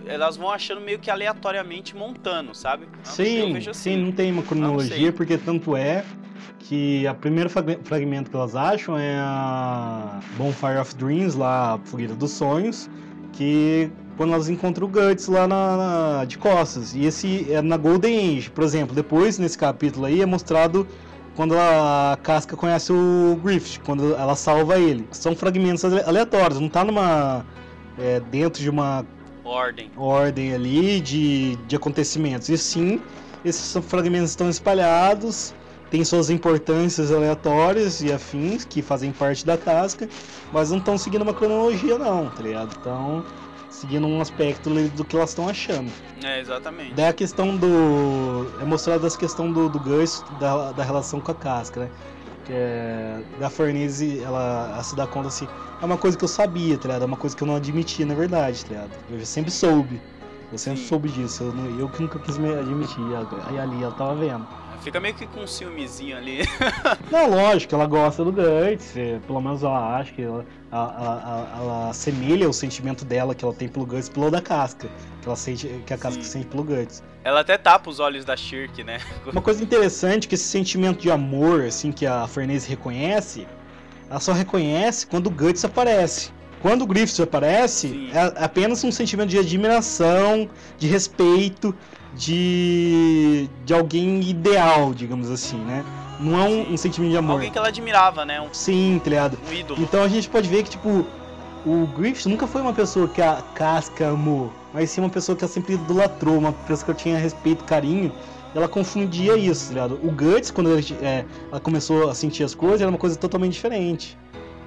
[0.06, 2.86] Elas vão achando meio que aleatoriamente montando, sabe?
[2.86, 3.98] Eu Sim, sim, assim.
[3.98, 4.48] não tem uma sei.
[4.50, 6.06] cronologia, porque tanto é
[6.60, 11.80] que o primeiro frag- fragmento que elas acham é a Bonfire of Dreams, lá, a
[11.80, 12.90] Fogueira dos Sonhos,
[13.32, 16.94] que quando elas encontram o Guts lá na, na- de costas.
[16.96, 18.96] E esse é na Golden Age, por exemplo.
[18.96, 20.88] Depois, nesse capítulo aí, é mostrado
[21.36, 25.06] quando a, a Casca conhece o Griffith, quando ela salva ele.
[25.12, 27.46] São fragmentos ale- aleatórios, não tá numa...
[27.98, 29.06] é, dentro de uma
[29.46, 29.92] Ordem.
[29.96, 32.50] ordem ali de, de acontecimentos.
[32.50, 33.00] E sim,
[33.44, 35.54] esses fragmentos estão espalhados,
[35.92, 40.10] têm suas importâncias aleatórias e afins que fazem parte da casca,
[40.52, 42.72] mas não estão seguindo uma cronologia não, tá ligado?
[42.72, 43.24] Estão
[43.70, 45.92] seguindo um aspecto ali do que elas estão achando.
[46.24, 46.94] É, exatamente.
[46.94, 48.52] Daí a questão do.
[48.60, 51.90] É mostrada essa questão do, do Gus, da, da relação com a casca, né?
[52.46, 55.48] Que é, da Farnese, ela, se dá conta assim,
[55.82, 57.02] é uma coisa que eu sabia, tá ligado?
[57.02, 58.92] É uma coisa que eu não admitia, na verdade, tá ligado?
[59.10, 60.00] Eu sempre soube.
[60.52, 60.88] Eu sempre Sim.
[60.88, 61.44] soube disso.
[61.44, 63.04] Eu, não- eu que nunca quis me admitir.
[63.48, 64.46] Aí ali ela tava vendo.
[64.86, 66.42] Fica meio que com um ciúmezinho ali.
[67.12, 72.48] Não, lógico, ela gosta do Guts, é, pelo menos ela acha que ela, ela assemelha
[72.48, 74.88] o sentimento dela que ela tem pelo Guts pelo da casca.
[75.24, 76.30] Que ela sente, que a casca Sim.
[76.30, 77.04] sente pelo Guts.
[77.24, 79.00] Ela até tapa os olhos da Shirk, né?
[79.26, 83.48] Uma coisa interessante é que esse sentimento de amor, assim, que a Farnese reconhece,
[84.08, 86.32] ela só reconhece quando o Guts aparece.
[86.62, 88.10] Quando o Griffith aparece, Sim.
[88.12, 91.76] é apenas um sentimento de admiração, de respeito,
[92.16, 95.84] de, de alguém ideal, digamos assim, né?
[96.20, 97.34] Não é um, um sentimento de amor.
[97.34, 98.40] Alguém que ela admirava, né?
[98.42, 99.38] Um, Sim, tá ligado?
[99.48, 99.82] um ídolo.
[99.82, 101.06] Então a gente pode ver que, tipo,
[101.66, 105.44] o Griffith nunca foi uma pessoa que a Casca amou, mas sim uma pessoa que
[105.44, 108.12] ela sempre idolatrou, uma pessoa que eu tinha respeito, carinho.
[108.54, 110.00] Ela confundia isso, tá ligado?
[110.02, 113.52] O Guts, quando ela, é, ela começou a sentir as coisas, era uma coisa totalmente
[113.52, 114.18] diferente.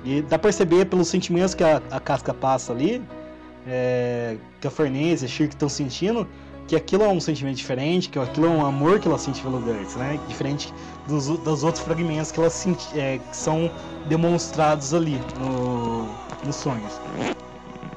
[0.05, 3.03] E dá pra perceber pelos sentimentos que a, a Casca passa ali,
[3.67, 6.27] é, que a Farnese e a Shirk estão sentindo,
[6.67, 9.59] que aquilo é um sentimento diferente, que aquilo é um amor que ela sente pelo
[9.59, 10.21] Guts, né?
[10.29, 10.73] Diferente
[11.09, 12.51] dos, dos outros fragmentos que ela
[12.95, 13.71] é, que são
[14.07, 16.07] demonstrados ali no,
[16.45, 17.01] nos sonhos.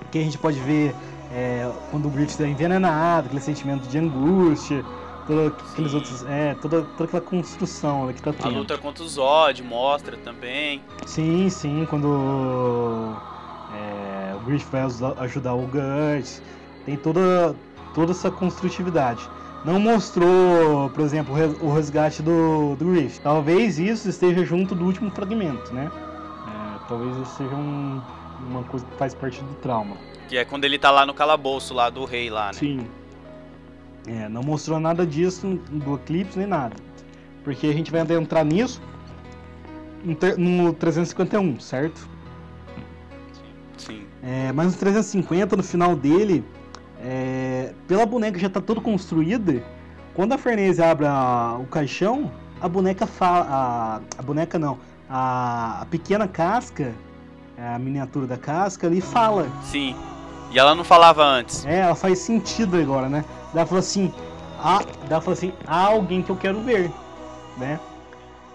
[0.10, 0.96] Que a gente pode ver
[1.34, 4.86] é, quando o Griffith é envenenado, aquele sentimento de angústia,
[5.28, 8.58] todos aqueles outros, é, toda, toda aquela construção né, que tá A tendo.
[8.60, 10.82] luta contra o Zod mostra também.
[11.06, 12.08] Sim, sim, quando
[13.76, 16.42] é, o Griff vai ajuda- ajudar o Guts,
[16.86, 17.56] tem toda,
[17.94, 19.28] toda essa construtividade.
[19.64, 23.20] Não mostrou, por exemplo, o resgate do, do Griff.
[23.22, 25.92] Talvez isso esteja junto do último fragmento, né?
[26.48, 28.02] É, talvez isso seja um-
[28.50, 29.96] uma coisa que faz parte do trauma.
[30.28, 32.54] Que é quando ele tá lá no calabouço lá do rei lá, né?
[32.54, 32.88] Sim.
[34.08, 36.76] É, não mostrou nada disso do Eclipse nem nada.
[37.44, 38.82] Porque a gente vai adentrar nisso
[40.04, 42.08] no ter- no 351, certo?
[43.78, 44.04] Sim.
[44.24, 46.44] É, mas no 350, no final dele,
[47.00, 49.64] é, pela boneca já tá toda construída,
[50.14, 53.48] quando a Farnese abre a- o caixão, a boneca fala.
[53.50, 54.78] A, a boneca não.
[55.10, 56.94] A, a pequena casca,
[57.58, 59.48] a miniatura da casca ali fala.
[59.64, 59.96] Sim.
[60.52, 61.66] E ela não falava antes.
[61.66, 63.24] É, ela faz sentido agora, né?
[63.54, 64.12] Ela fala assim,
[64.58, 64.84] ah,
[65.22, 66.92] fala assim, há alguém que eu quero ver,
[67.58, 67.80] né?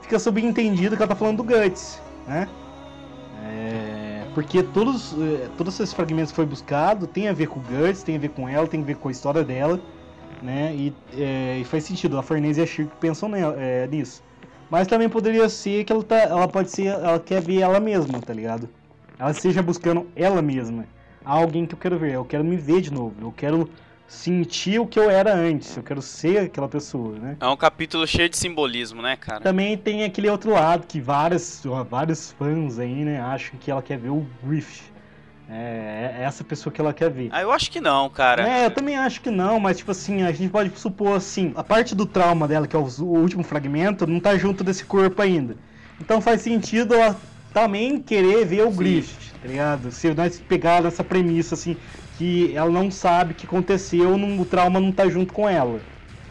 [0.00, 2.48] Fica subentendido que ela tá falando do Guts, né?
[3.44, 7.62] É, porque todos, eh, todos esses fragmentos que foi buscado tem a ver com o
[7.62, 9.80] Guts, tem a ver com ela, tem a ver com a história dela,
[10.42, 10.74] né?
[10.74, 14.22] E, é, e faz sentido, a Farnese e a Shirk pensam nela- é, nisso.
[14.70, 18.22] Mas também poderia ser que ela, tá, ela pode ser, ela quer ver ela mesma,
[18.22, 18.68] tá ligado?
[19.18, 20.86] Ela esteja buscando ela mesma
[21.26, 23.68] há alguém que eu quero ver, eu quero me ver de novo, eu quero
[24.08, 27.36] sentir o que eu era antes, eu quero ser aquela pessoa, né?
[27.40, 29.40] É um capítulo cheio de simbolismo, né, cara?
[29.40, 33.98] Também tem aquele outro lado que vários, vários fãs aí, né, acham que ela quer
[33.98, 34.82] ver o Griff.
[35.48, 37.28] É, é essa pessoa que ela quer ver.
[37.30, 38.48] Ah, eu acho que não, cara.
[38.48, 41.62] É, eu também acho que não, mas tipo assim, a gente pode supor assim, a
[41.62, 45.22] parte do trauma dela, que é o, o último fragmento, não tá junto desse corpo
[45.22, 45.56] ainda.
[46.00, 47.16] Então faz sentido ela
[47.52, 48.70] também querer ver o.
[48.70, 49.92] Griffith, tá ligado?
[49.92, 51.76] Se nós pegar essa premissa assim,
[52.18, 55.80] que ela não sabe o que aconteceu, não- o trauma não tá junto com ela,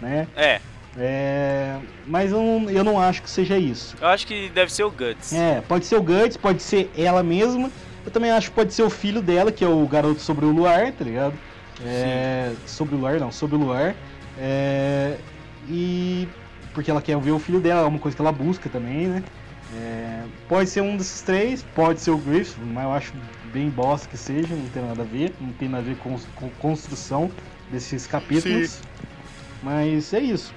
[0.02, 0.28] né?
[0.36, 0.60] É,
[0.98, 1.76] É,
[2.08, 3.96] mas eu não, eu não acho que seja isso.
[4.00, 5.34] eu acho que deve ser o Guts.
[5.34, 7.70] É, pode ser o Guts, pode ser ela mesma.
[8.06, 10.52] Eu também acho que pode ser o filho dela, que é o garoto sobre o
[10.52, 11.34] luar, tá ligado?
[11.84, 13.94] É, sobre o luar, não, sobre o luar.
[14.40, 15.18] É,
[15.68, 16.28] e
[16.74, 19.24] porque ela quer ver o filho dela, é uma coisa que ela busca também, né?
[19.76, 23.14] É, pode ser um desses três, pode ser o Griff, mas eu acho
[23.56, 26.20] bem bosta que seja, não tem nada a ver, não tem nada a ver com,
[26.36, 27.32] com construção
[27.72, 28.82] desses capítulos.
[29.64, 30.54] Mas é isso.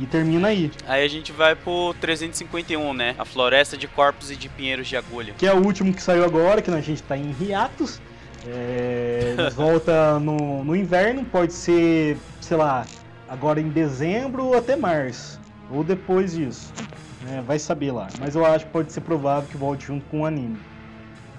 [0.00, 0.72] E termina aí.
[0.86, 3.14] Aí a gente vai pro 351, né?
[3.18, 5.34] A floresta de corpos e de pinheiros de agulha.
[5.36, 8.00] que é o último que saiu agora, que a gente tá em hiatus.
[8.46, 12.86] É, eles volta no, no inverno, pode ser, sei lá,
[13.28, 15.38] agora em dezembro ou até março.
[15.70, 16.72] Ou depois disso.
[17.26, 18.08] né, vai saber lá.
[18.18, 20.58] Mas eu acho que pode ser provável que volte junto com o anime.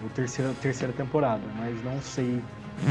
[0.05, 1.41] O terceira, terceira temporada.
[1.57, 2.41] Mas não sei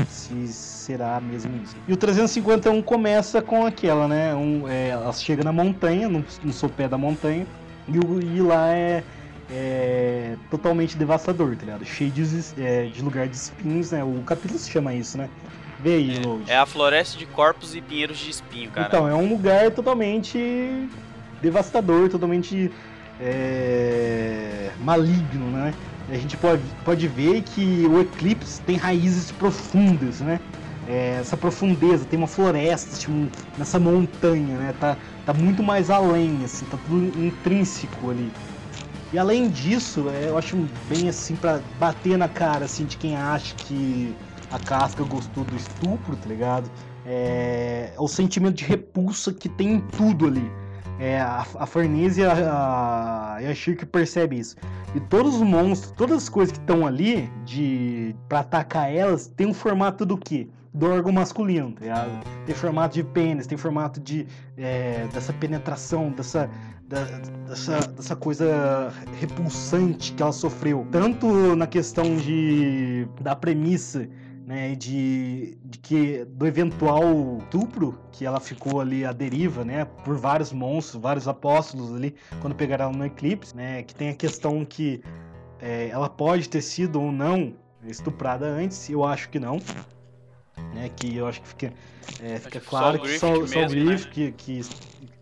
[0.09, 1.75] se será mesmo isso.
[1.89, 4.35] E o 351 começa com aquela, né?
[4.35, 7.47] Um, é, ela chega na montanha, no, no sopé da montanha.
[7.89, 9.03] E, o- e lá é,
[9.51, 11.85] é totalmente devastador, tá ligado?
[11.85, 12.23] Cheio de,
[12.59, 14.05] é, de lugar de espinhos, né?
[14.05, 15.29] O capítulo se chama isso, né?
[15.81, 16.49] Vê aí, Load.
[16.51, 18.87] É a floresta de corpos e pinheiros de espinho, cara.
[18.87, 20.89] Então, é um lugar totalmente
[21.41, 22.71] devastador, totalmente
[23.19, 25.73] é, maligno, né?
[26.11, 30.41] A gente pode, pode ver que o Eclipse tem raízes profundas, né?
[30.89, 33.13] É, essa profundeza, tem uma floresta tipo,
[33.57, 34.75] nessa montanha, né?
[34.81, 38.33] Tá, tá muito mais além, assim, tá tudo intrínseco ali.
[39.13, 40.57] E além disso, é, eu acho
[40.89, 44.15] bem assim pra bater na cara assim de quem acha que
[44.51, 46.69] a casca gostou do estupro, tá ligado?
[47.07, 50.51] É, é o sentimento de repulsa que tem em tudo ali.
[51.01, 52.33] É, a, Farnese e a,
[53.37, 54.55] a, e a Shirk percebe isso.
[54.95, 59.47] E todos os monstros, todas as coisas que estão ali de para atacar elas, tem
[59.47, 60.47] um formato do quê?
[60.75, 62.07] Do órgão masculino, tá?
[62.45, 64.27] Tem formato de pênis, tem formato de
[64.59, 66.49] é, dessa penetração, dessa,
[66.87, 67.05] da-
[67.49, 70.87] dessa, dessa coisa repulsante que ela sofreu.
[70.93, 74.07] Tanto na questão de da premissa
[74.51, 80.17] né, de, de que do eventual estupro que ela ficou ali à deriva, né, por
[80.17, 84.65] vários monstros, vários apóstolos ali quando pegaram ela no eclipse, né, que tem a questão
[84.65, 85.05] que
[85.61, 89.61] é, ela pode ter sido ou não estuprada antes, eu acho que não,
[90.75, 91.73] né, que eu acho que fica,
[92.21, 93.85] é, fica só claro o que só, Griffith só o mesmo, né?
[93.85, 94.61] Griffith que, que,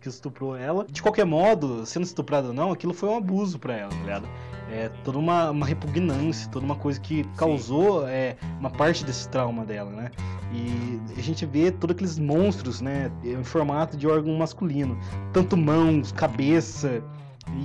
[0.01, 0.87] que estuprou ela.
[0.89, 4.27] De qualquer modo, sendo estuprada ou não, aquilo foi um abuso pra ela, tá ligado?
[4.71, 9.65] É, toda uma, uma repugnância, toda uma coisa que causou é, uma parte desse trauma
[9.65, 10.11] dela, né?
[10.53, 14.97] E a gente vê todos aqueles monstros, né, em formato de órgão masculino,
[15.31, 17.03] tanto mãos, cabeça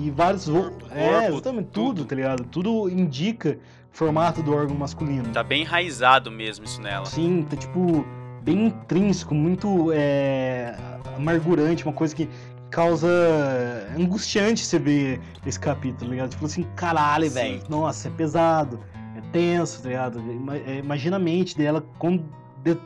[0.03, 1.95] e vários Corpo, é, exatamente tudo.
[1.95, 2.45] tudo, tá ligado?
[2.45, 3.59] Tudo indica
[3.91, 5.31] formato do órgão masculino.
[5.33, 7.07] Tá bem enraizado mesmo isso nela.
[7.07, 8.05] Sim, tá tipo
[8.43, 10.77] bem intrínseco, muito é,
[11.17, 12.29] amargurante, uma coisa que
[12.75, 13.09] causa
[13.99, 16.31] angustiante você ver esse capítulo, tá ligado?
[16.31, 18.81] Tipo assim, caralho, velho, nossa, é pesado,
[19.17, 20.21] é tenso, tá ligado?
[20.67, 22.17] É, Imagina a mente dela quão
[22.63, 22.77] de-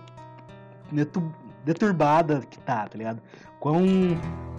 [0.92, 1.32] detu-
[1.64, 3.20] deturbada que tá, tá ligado?
[3.60, 3.84] Quão,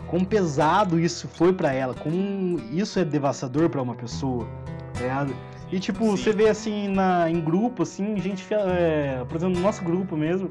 [0.08, 4.48] quão pesado isso foi pra ela, quão isso é devastador pra uma pessoa,
[4.94, 5.36] tá ligado?
[5.72, 6.18] E tipo, Sim.
[6.18, 10.50] você vê assim na, em grupo, assim, gente, é, por exemplo, no nosso grupo mesmo,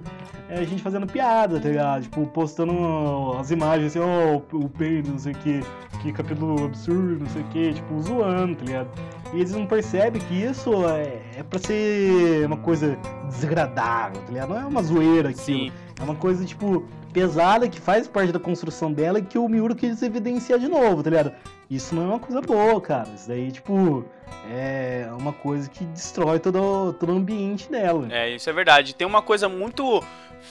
[0.48, 2.02] é, gente fazendo piada, tá ligado?
[2.02, 5.60] Tipo, postando as imagens assim, ó, o, o peido, não sei o que,
[6.02, 8.88] que cabelo absurdo, não sei o que, tipo, zoando, tá ligado?
[9.34, 12.96] E eles não percebem que isso é, é pra ser uma coisa
[13.28, 14.50] desagradável, tá ligado?
[14.50, 15.44] Não é uma zoeira aquilo.
[15.44, 19.48] Sim, É uma coisa, tipo, pesada que faz parte da construção dela e que o
[19.48, 21.32] Miura quis evidenciar de novo, tá ligado?
[21.70, 23.08] Isso não é uma coisa boa, cara.
[23.14, 24.04] Isso daí, tipo,
[24.50, 28.06] é uma coisa que destrói todo, todo o ambiente dela.
[28.10, 28.94] é, isso é verdade.
[28.94, 30.02] Tem uma coisa muito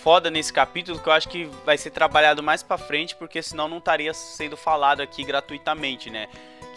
[0.04, 3.68] foda nesse capítulo que eu acho que vai ser trabalhado mais pra frente, porque senão
[3.68, 6.28] não estaria sendo falado aqui gratuitamente, né?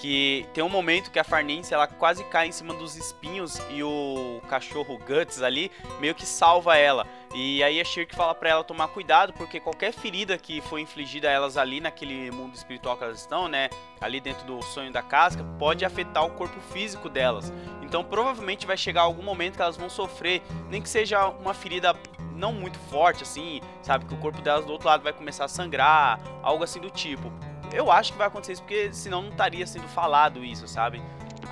[0.00, 3.82] Que tem um momento que a Farnense ela quase cai em cima dos espinhos e
[3.82, 5.70] o cachorro Guts ali
[6.00, 7.06] meio que salva ela.
[7.32, 11.28] E aí a Shirk fala pra ela tomar cuidado, porque qualquer ferida que foi infligida
[11.28, 13.70] a elas ali naquele mundo espiritual que elas estão, né?
[14.00, 17.52] Ali dentro do sonho da casca, pode afetar o corpo físico delas.
[17.82, 21.94] Então provavelmente vai chegar algum momento que elas vão sofrer, nem que seja uma ferida
[22.34, 24.06] não muito forte, assim, sabe?
[24.06, 27.32] Que o corpo delas do outro lado vai começar a sangrar, algo assim do tipo.
[27.72, 31.00] Eu acho que vai acontecer isso porque senão não estaria sendo falado isso, sabe?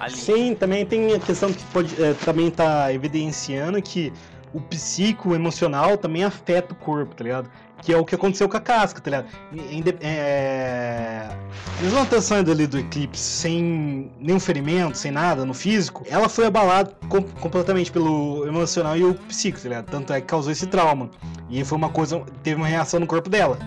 [0.00, 0.16] Ali.
[0.16, 4.12] Sim, também tem a questão que pode é, também tá evidenciando que
[4.52, 7.50] o psico, o emocional também afeta o corpo, tá ligado?
[7.82, 9.28] Que é o que aconteceu com a casca, tá ligado?
[10.00, 11.28] É...
[11.80, 16.46] Mesmo a atenção ali do eclipse, sem nenhum ferimento, sem nada no físico, ela foi
[16.46, 19.86] abalada com- completamente pelo emocional e o psico, tá ligado?
[19.86, 21.08] Tanto é que causou esse trauma.
[21.48, 23.58] E foi uma coisa, teve uma reação no corpo dela.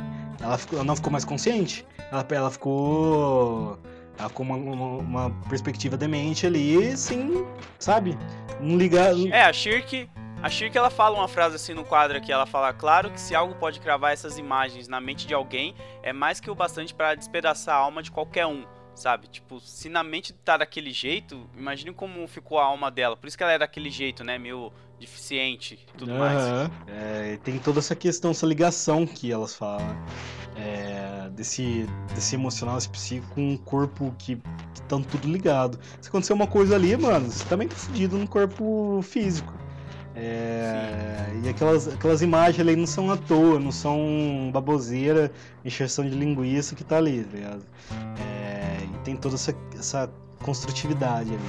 [0.41, 1.85] Ela, ficou- ela não ficou mais consciente.
[2.11, 3.79] Ela, ela ficou.
[4.19, 7.45] Ela ficou uma, uma, uma perspectiva demente ali, sem,
[7.79, 8.17] sabe?
[8.59, 9.13] Não ligar.
[9.31, 10.09] É, a Shirk,
[10.41, 13.35] a Shirk ela fala uma frase assim no quadro aqui, ela fala: "Claro que se
[13.35, 17.15] algo pode cravar essas imagens na mente de alguém, é mais que o bastante para
[17.15, 19.27] despedaçar a alma de qualquer um." Sabe?
[19.27, 23.15] Tipo, se na mente tá daquele jeito, imagine como ficou a alma dela.
[23.15, 24.37] Por isso que ela é daquele jeito, né?
[24.37, 26.37] Meio deficiente e tudo mais.
[26.37, 26.71] Aham.
[26.87, 29.87] É, tem toda essa questão, essa ligação que elas falam.
[29.87, 29.97] né?
[30.57, 34.37] É, desse, desse emocional, esse psíquico com um corpo que
[34.73, 35.79] estão tudo ligado.
[36.01, 39.60] Se acontecer uma coisa ali, mano, você também tá fudido no corpo físico.
[40.15, 45.31] É, e aquelas, aquelas imagens ali não são à toa, não são baboseira,
[45.63, 47.63] encheção de linguiça que tá ali, tá ligado?
[48.19, 50.09] É, e tem toda essa, essa
[50.43, 51.39] construtividade ali.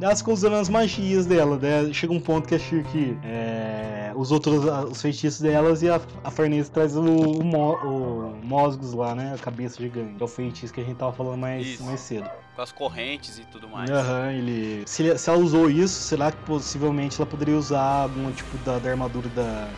[0.00, 1.90] Elas usando as magias dela, né?
[1.92, 6.30] Chega um ponto que a Shirk é, os outros os feitiços delas e a, a
[6.30, 9.32] Farnese traz o, o, Mo- o Mosgos lá, né?
[9.34, 10.16] A cabeça gigante.
[10.20, 11.84] É o feitiço que a gente tava falando mais, Isso.
[11.84, 12.28] mais cedo.
[12.54, 13.90] Com as correntes e tudo mais.
[13.90, 14.82] Aham, ele.
[14.86, 18.90] Se, se ela usou isso, será que possivelmente ela poderia usar algum tipo da, da
[18.90, 19.68] armadura da,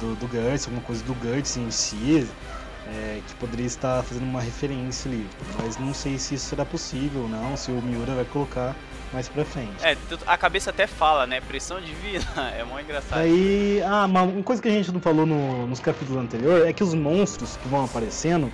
[0.00, 2.28] do, do Guts, alguma coisa do Guts em si,
[2.86, 5.26] é, que poderia estar fazendo uma referência ali.
[5.60, 8.76] Mas não sei se isso será possível ou não, se o Miura vai colocar
[9.12, 9.84] mais pra frente.
[9.84, 9.96] É,
[10.28, 11.40] a cabeça até fala, né?
[11.40, 12.24] Pressão divina.
[12.56, 13.18] É mó engraçado.
[13.18, 16.72] Aí, ah, uma, uma coisa que a gente não falou no- nos capítulos anteriores é
[16.72, 18.52] que os monstros que vão aparecendo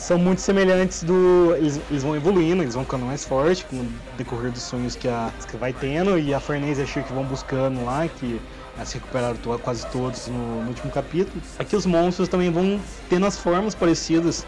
[0.00, 1.54] são muito semelhantes do.
[1.56, 5.06] Eles, eles vão evoluindo, eles vão ficando mais fortes com o decorrer dos sonhos que
[5.06, 8.40] a que vai tendo, e a Farnese e a Shirk vão buscando lá, que
[8.84, 11.40] se recuperaram quase todos no, no último capítulo.
[11.58, 12.80] Aqui os monstros também vão
[13.10, 14.46] tendo as formas parecidas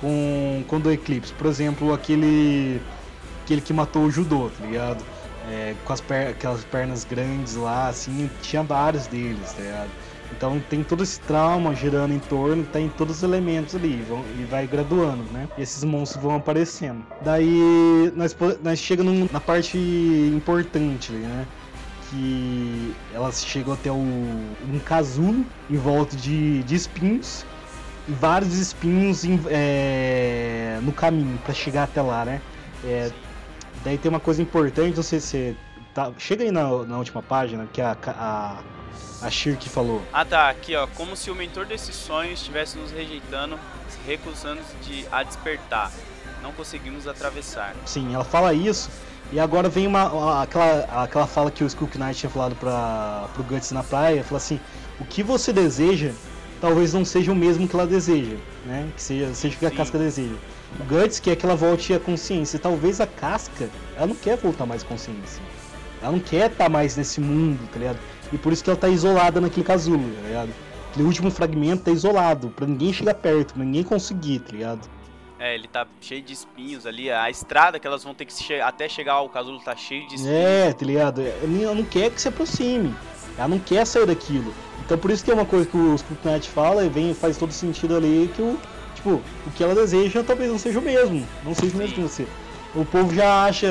[0.00, 1.32] com, com do Eclipse.
[1.32, 2.82] Por exemplo, aquele.
[3.44, 5.04] aquele que matou o judô, tá ligado?
[5.48, 9.90] É, com as per- aquelas pernas grandes lá, assim, tinha vários deles, tá ligado?
[10.30, 14.44] Então tem todo esse trauma girando em torno, tem todos os elementos ali, vão- e
[14.44, 15.48] vai graduando, né?
[15.56, 17.02] E esses monstros vão aparecendo.
[17.22, 19.78] Daí nós, nós chegamos na parte
[20.34, 21.46] importante, né?
[22.10, 27.44] Que elas chegam até o, um casulo em volta de, de espinhos,
[28.06, 32.40] e vários espinhos em- é, no caminho para chegar até lá, né?
[32.84, 33.10] É,
[33.84, 35.56] daí tem uma coisa importante, não sei se você
[35.94, 38.58] tá, chega aí na, na última página que a, a,
[39.22, 40.02] a Shirk falou.
[40.12, 43.58] Ah tá, aqui ó, como se o mentor desses sonhos estivesse nos rejeitando,
[43.88, 45.90] se recusando de a despertar.
[46.42, 47.74] Não conseguimos atravessar.
[47.84, 48.88] Sim, ela fala isso
[49.32, 53.42] E agora vem uma, aquela, aquela fala que o Skook Knight tinha falado para pro
[53.42, 54.60] Guts na praia, falou assim,
[55.00, 56.12] o que você deseja
[56.60, 58.36] talvez não seja o mesmo que ela deseja,
[58.66, 58.88] né?
[58.94, 59.76] Que seja, seja o que a Sim.
[59.76, 60.34] casca deseja.
[60.78, 62.56] O Guts quer que ela volte à consciência.
[62.56, 65.42] E talvez a casca, ela não quer voltar mais à consciência.
[66.02, 67.98] Ela não quer estar mais nesse mundo, tá ligado?
[68.32, 70.50] E por isso que ela tá isolada naquele casulo, tá ligado?
[70.90, 74.88] Aquele último fragmento tá isolado, pra ninguém chegar perto, pra ninguém conseguir, tá ligado?
[75.38, 77.10] É, ele tá cheio de espinhos ali.
[77.10, 80.16] A estrada que elas vão ter que che até chegar ao casulo tá cheio de
[80.16, 80.36] espinhos.
[80.36, 81.20] É, tá ligado?
[81.20, 82.94] Ela não quer que se aproxime.
[83.36, 84.52] Ela não quer sair daquilo.
[84.84, 87.52] Então por isso que é uma coisa que o Scriptnet fala e vem, faz todo
[87.52, 88.58] sentido ali que o.
[88.96, 91.24] Tipo, o que ela deseja talvez não seja o mesmo.
[91.44, 92.26] Não seja o mesmo que você.
[92.74, 93.68] O povo já acha,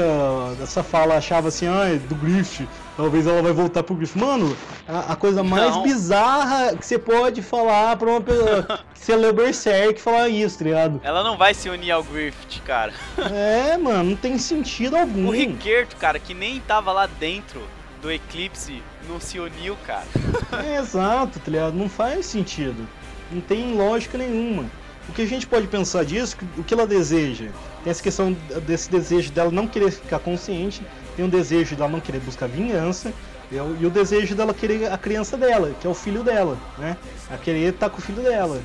[0.63, 2.65] essa fala achava assim, ah, é do Grift,
[2.97, 4.17] talvez ela vai voltar pro Grift.
[4.17, 5.83] Mano, a, a coisa mais Não.
[5.83, 8.63] bizarra que você pode falar pra uma pessoa.
[8.93, 10.99] que você Berserk falar isso, tá ligado?
[11.03, 12.91] Ela não vai se unir ao Griffith, cara.
[13.31, 15.27] É, mano, não tem sentido algum.
[15.27, 17.61] O Riquerto, cara, que nem tava lá dentro
[18.01, 20.07] do Eclipse, não se uniu, cara.
[20.65, 21.75] É, exato, tá ligado?
[21.75, 22.87] Não faz sentido.
[23.31, 24.65] Não tem lógica nenhuma.
[25.07, 27.45] O que a gente pode pensar disso, o que ela deseja?
[27.83, 28.35] Tem essa questão
[28.65, 30.81] desse desejo dela não querer ficar consciente,
[31.17, 33.11] tem o desejo dela não querer buscar vingança,
[33.51, 36.55] e o, e o desejo dela querer a criança dela, que é o filho dela,
[36.77, 36.95] né?
[37.31, 38.61] A querer estar com o filho dela.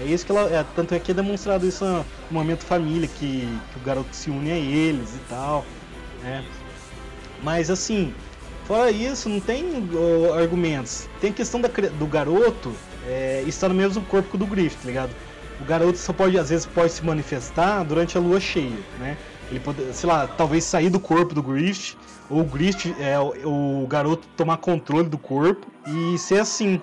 [0.00, 0.48] É isso que ela.
[0.48, 4.30] É, tanto é que é demonstrado isso no momento família, que, que o garoto se
[4.30, 5.66] une a eles e tal.
[6.22, 6.44] Né?
[7.42, 8.14] Mas assim,
[8.66, 9.64] fora isso, não tem
[10.40, 11.08] argumentos.
[11.20, 12.72] Tem a questão da do garoto
[13.08, 15.10] é, estar no mesmo corpo do Griff, tá ligado?
[15.60, 19.16] O garoto só pode, às vezes, pode se manifestar durante a lua cheia, né?
[19.50, 21.96] Ele pode, sei lá, talvez sair do corpo do Grift,
[22.28, 26.82] ou o Grift, é, o, garoto tomar controle do corpo e ser assim,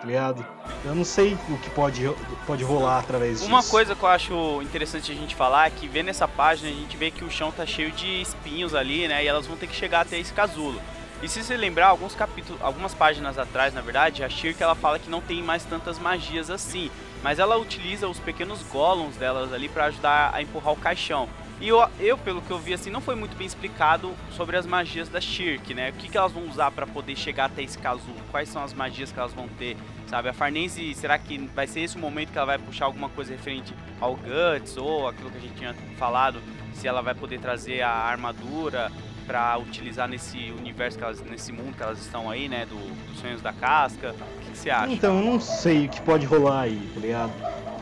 [0.00, 0.44] tá ligado?
[0.84, 2.10] Eu não sei o que pode,
[2.46, 3.46] pode rolar através disso.
[3.46, 6.72] Uma coisa que eu acho interessante a gente falar é que vendo essa página a
[6.72, 9.22] gente vê que o chão tá cheio de espinhos ali, né?
[9.22, 10.80] E elas vão ter que chegar até esse casulo.
[11.22, 14.98] E se você lembrar, alguns capítulos, algumas páginas atrás, na verdade, a Shirk ela fala
[14.98, 16.90] que não tem mais tantas magias assim,
[17.22, 21.28] mas ela utiliza os pequenos golems delas ali pra ajudar a empurrar o caixão.
[21.60, 24.64] E eu, eu, pelo que eu vi assim, não foi muito bem explicado sobre as
[24.64, 25.90] magias da Shirk, né?
[25.90, 28.16] O que, que elas vão usar pra poder chegar até esse casulo?
[28.30, 29.76] Quais são as magias que elas vão ter?
[30.06, 33.10] Sabe, a Farnese, será que vai ser esse o momento que ela vai puxar alguma
[33.10, 36.40] coisa referente ao Guts ou aquilo que a gente tinha falado?
[36.72, 38.90] Se ela vai poder trazer a armadura
[39.26, 42.64] pra utilizar nesse universo, elas, nesse mundo que elas estão aí, né?
[42.64, 44.12] Do, dos sonhos da casca.
[44.12, 44.92] O que, que você acha?
[44.92, 47.32] Então, eu não sei o que pode rolar aí, tá ligado?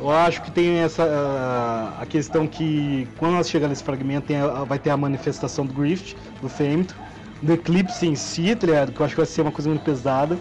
[0.00, 4.36] Eu acho que tem essa a, a questão que quando nós chegar nesse fragmento tem
[4.36, 6.96] a- vai ter a manifestação do Grift, do Femto,
[7.42, 8.92] do Eclipse em si, tá ligado?
[8.92, 10.38] Que eu acho que vai ser uma coisa muito pesada.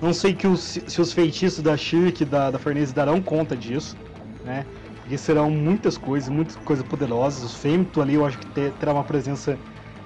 [0.00, 3.96] Não sei que os, se os feitiços da Shirk da, da Farnese darão conta disso,
[4.44, 4.64] né?
[5.00, 7.42] Porque serão muitas coisas, muitas coisas poderosas.
[7.42, 9.58] Os Femto ali eu acho que te- terá uma presença.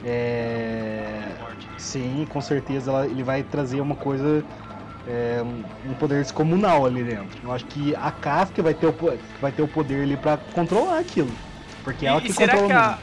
[0.05, 1.37] É...
[1.77, 4.45] Sim, com certeza ela- ele vai trazer uma coisa,
[5.07, 7.39] é, um- poder descomunal ali dentro.
[7.43, 8.95] Eu acho que a casca vai ter o,
[9.41, 11.31] vai ter o poder ali pra controlar aquilo.
[11.85, 12.99] Porque é ela E, que e será controla que o a,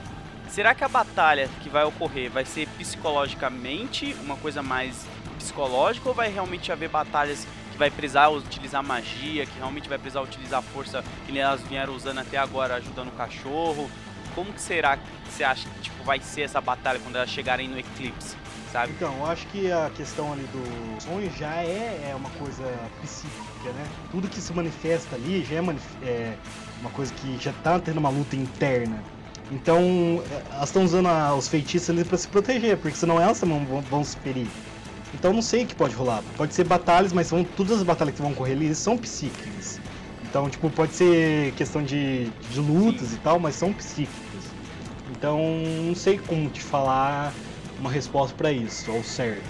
[0.50, 5.06] será que a batalha que vai ocorrer vai ser psicologicamente uma coisa mais
[5.38, 10.22] psicológica ou vai realmente haver batalhas que vai precisar utilizar magia, que realmente vai precisar
[10.22, 13.90] utilizar força que elas vieram usando até agora ajudando o cachorro?
[14.36, 17.68] Como que será que você acha que tipo, vai ser essa batalha quando elas chegarem
[17.68, 18.36] no eclipse,
[18.70, 18.94] sabe?
[18.94, 23.74] Então, eu acho que a questão ali do sonho já é, é uma coisa psíquica,
[23.74, 23.96] né?
[24.10, 25.60] Tudo que se manifesta ali já é,
[26.02, 26.42] é
[26.80, 29.08] uma coisa que já tá tendo uma luta interna.
[29.50, 33.40] Então, é, elas estão usando a- os feitiços ali pra se proteger, porque senão elas
[33.40, 34.56] também vão, vão se ferir.
[35.12, 36.24] Então, não sei o que pode rolar.
[36.36, 39.82] Pode ser batalhas, mas são, todas as batalhas que vão correr ali são psíquicas.
[40.22, 44.56] Então, tipo, pode ser questão de, de lutas e tal, mas são psíquicas.
[45.06, 45.40] Então,
[45.88, 47.40] não sei como te falar
[47.80, 49.44] uma resposta pra isso, ao certo.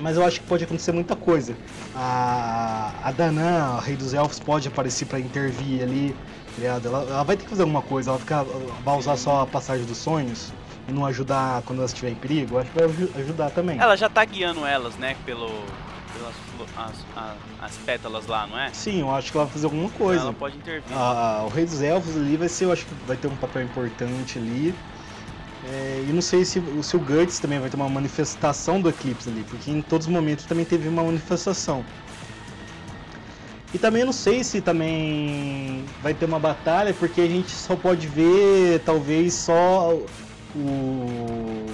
[0.00, 1.54] Mas eu acho que pode acontecer muita coisa.
[1.94, 6.16] A, a Danã, a Rei dos Elfos, pode aparecer pra intervir ali.
[6.56, 6.80] tá?
[6.88, 8.44] Ela, ela vai ter que fazer alguma coisa, ela ficar,
[8.84, 10.52] vai usar só a passagem dos sonhos
[10.88, 12.56] e não ajudar quando ela estiver em perigo.
[12.56, 13.78] Eu acho que vai aju- ajudar também.
[13.78, 15.48] Ela já tá guiando elas, né, pelo
[16.14, 16.34] pelas
[16.76, 18.70] as, as pétalas lá, não é?
[18.72, 20.24] Sim, eu acho que ela vai fazer alguma coisa.
[20.24, 20.84] Ela pode intervir.
[20.94, 23.62] Ah, o Rei dos Elfos ali vai ser, eu acho que vai ter um papel
[23.62, 24.74] importante ali.
[25.64, 29.28] É, e não sei se, se o Guts também vai ter uma manifestação do Eclipse
[29.28, 31.84] ali, porque em todos os momentos também teve uma manifestação.
[33.72, 38.06] E também não sei se também vai ter uma batalha, porque a gente só pode
[38.06, 39.94] ver talvez só
[40.54, 41.66] o,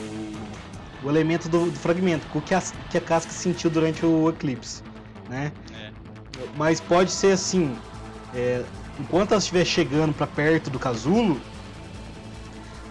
[1.03, 4.83] o elemento do, do fragmento, o que a, que a casca sentiu durante o eclipse,
[5.29, 5.51] né?
[5.75, 5.91] É.
[6.57, 7.77] Mas pode ser assim,
[8.35, 8.63] é,
[9.01, 11.41] enquanto ela estiver chegando para perto do casulo,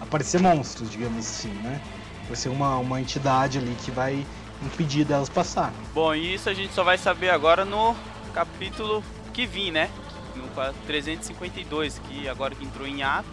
[0.08, 1.80] aparecer monstros, digamos assim, né?
[2.26, 4.24] Vai ser uma, uma entidade ali que vai
[4.62, 5.72] impedir delas passar.
[5.94, 7.94] Bom, e isso a gente só vai saber agora no
[8.34, 9.02] capítulo
[9.32, 9.88] que vim, né?
[10.34, 10.44] No
[10.86, 13.28] 352, que agora que entrou em ato,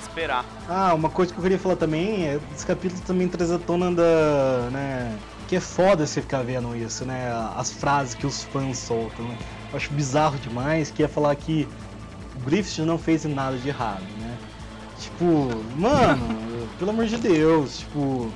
[0.00, 0.44] esperar.
[0.68, 3.90] Ah, uma coisa que eu queria falar também é esse capítulo também traz à tona
[3.92, 4.70] da.
[4.70, 5.18] né?
[5.48, 7.30] Que é foda você ficar vendo isso, né?
[7.56, 9.36] As frases que os fãs soltam, né?
[9.72, 11.68] Eu acho bizarro demais que ia falar que
[12.36, 14.02] o Griffith não fez nada de errado?
[14.98, 18.30] Tipo, mano, pelo amor de Deus, tipo.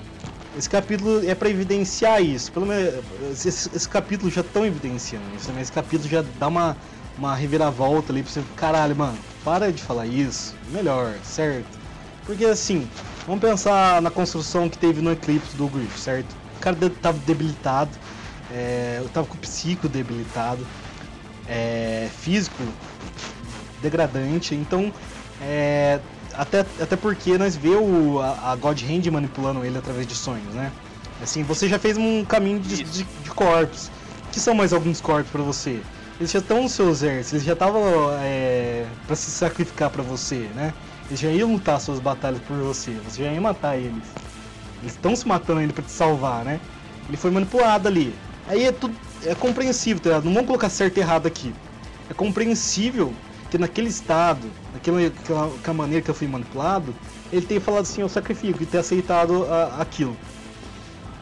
[0.56, 2.50] Esse capítulo é pra evidenciar isso.
[2.50, 2.94] Pelo menos.
[3.30, 5.62] Esse, esse capítulo já estão evidenciando isso, né?
[5.62, 6.76] Esse capítulo já dá uma,
[7.16, 8.42] uma reviravolta ali pra você.
[8.56, 10.56] Caralho, mano, para de falar isso.
[10.72, 11.78] Melhor, certo?
[12.28, 12.86] Porque assim,
[13.26, 16.36] vamos pensar na construção que teve no eclipse do Griff, certo?
[16.58, 17.90] O cara tava debilitado,
[18.50, 20.66] é, eu tava com o psico debilitado,
[21.48, 22.62] é, físico
[23.80, 24.92] degradante, então
[25.40, 26.00] é,
[26.38, 30.54] até, até porque nós vê o, a, a God Hand manipulando ele através de sonhos,
[30.54, 30.70] né?
[31.20, 33.90] Assim, você já fez um caminho de, de, de corpos.
[34.30, 35.80] que são mais alguns corpos pra você?
[36.20, 37.82] Eles já estão no seu exército, eles já estavam
[38.20, 40.72] é, para se sacrificar pra você, né?
[41.08, 44.04] Eles já iam lutar suas batalhas por você, você já ia matar eles.
[44.80, 46.60] Eles estão se matando ainda pra te salvar, né?
[47.08, 48.14] Ele foi manipulado ali.
[48.46, 50.20] Aí é tudo é compreensível, tá?
[50.20, 51.52] Não vamos colocar certo e errado aqui.
[52.08, 53.12] É compreensível
[53.50, 54.46] que naquele estado,
[54.78, 56.94] naquela, naquela maneira que eu fui manipulado,
[57.32, 60.16] ele tenha falado assim, eu sacrifico, e ter aceitado a- aquilo.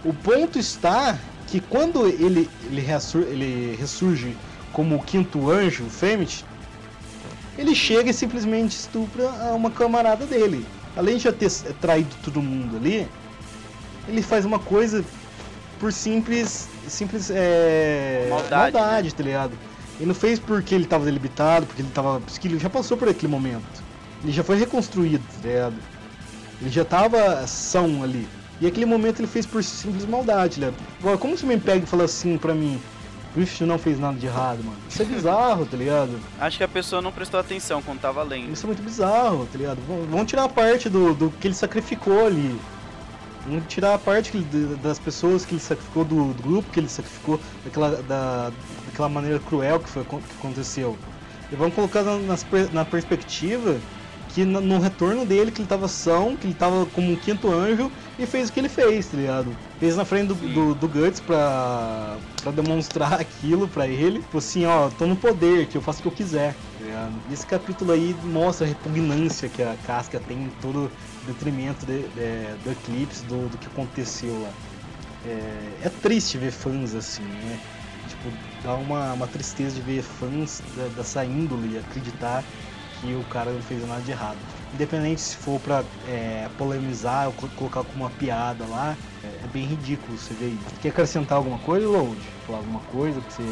[0.04, 4.36] O ponto está que quando ele, ele, reassur, ele ressurge
[4.72, 6.44] como o quinto anjo, o Fêmit,
[7.56, 10.66] ele chega e simplesmente estupra uma camarada dele.
[10.94, 11.50] Além de já ter
[11.80, 13.08] traído todo mundo ali,
[14.08, 15.04] ele faz uma coisa
[15.78, 16.68] por simples.
[16.88, 19.52] simples é, Maldade, maldade tá ligado?
[19.98, 22.20] Ele não fez porque ele tava debilitado, porque ele tava.
[22.20, 23.84] Porque ele já passou por aquele momento.
[24.22, 25.74] Ele já foi reconstruído, tá ligado?
[26.60, 28.26] Ele já tava são ali.
[28.60, 30.72] E aquele momento ele fez por simples maldade, né?
[31.00, 32.80] Agora, como você me pega e fala assim pra mim,
[33.34, 34.78] Griffith não fez nada de errado, mano?
[34.88, 36.18] Isso é bizarro, tá ligado?
[36.40, 38.50] Acho que a pessoa não prestou atenção quando tava lendo.
[38.50, 39.78] Isso é muito bizarro, tá ligado?
[40.10, 42.58] Vamos tirar a parte do, do que ele sacrificou ali.
[43.46, 44.36] Vamos tirar a parte
[44.82, 48.50] das pessoas que ele sacrificou, do, do grupo que ele sacrificou, daquela, da,
[48.86, 50.96] daquela maneira cruel que, foi, que aconteceu.
[51.52, 52.18] E vamos colocar na,
[52.72, 53.76] na perspectiva
[54.36, 57.50] que no, no retorno dele, que ele tava são, que ele tava como um quinto
[57.50, 59.56] anjo e fez o que ele fez, tá ligado?
[59.78, 64.18] Fez na frente do, do, do Guts pra, pra demonstrar aquilo pra ele.
[64.20, 66.52] Tipo assim, ó, tô no poder, que eu faço o que eu quiser.
[66.78, 67.14] tá ligado?
[67.32, 70.92] Esse capítulo aí mostra a repugnância que a casca tem em todo
[71.24, 74.50] detrimento de- de- do eclipse, do, do que aconteceu lá.
[75.24, 77.58] É, é triste ver fãs assim, né?
[78.06, 78.30] Tipo,
[78.62, 80.60] dá uma, uma tristeza de ver fãs
[80.94, 82.44] dessa índole acreditar
[83.00, 84.36] que o cara não fez nada de errado.
[84.74, 89.46] Independente se for pra é, polemizar ou co- colocar como uma piada lá, é, é
[89.52, 90.80] bem ridículo você ver isso.
[90.80, 92.16] Quer acrescentar alguma coisa, Load?
[92.46, 93.42] Falar alguma coisa que você,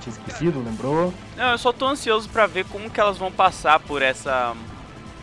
[0.00, 1.14] tinha esquecido, lembrou?
[1.36, 4.54] Não, eu só tô ansioso pra ver como que elas vão passar por essa.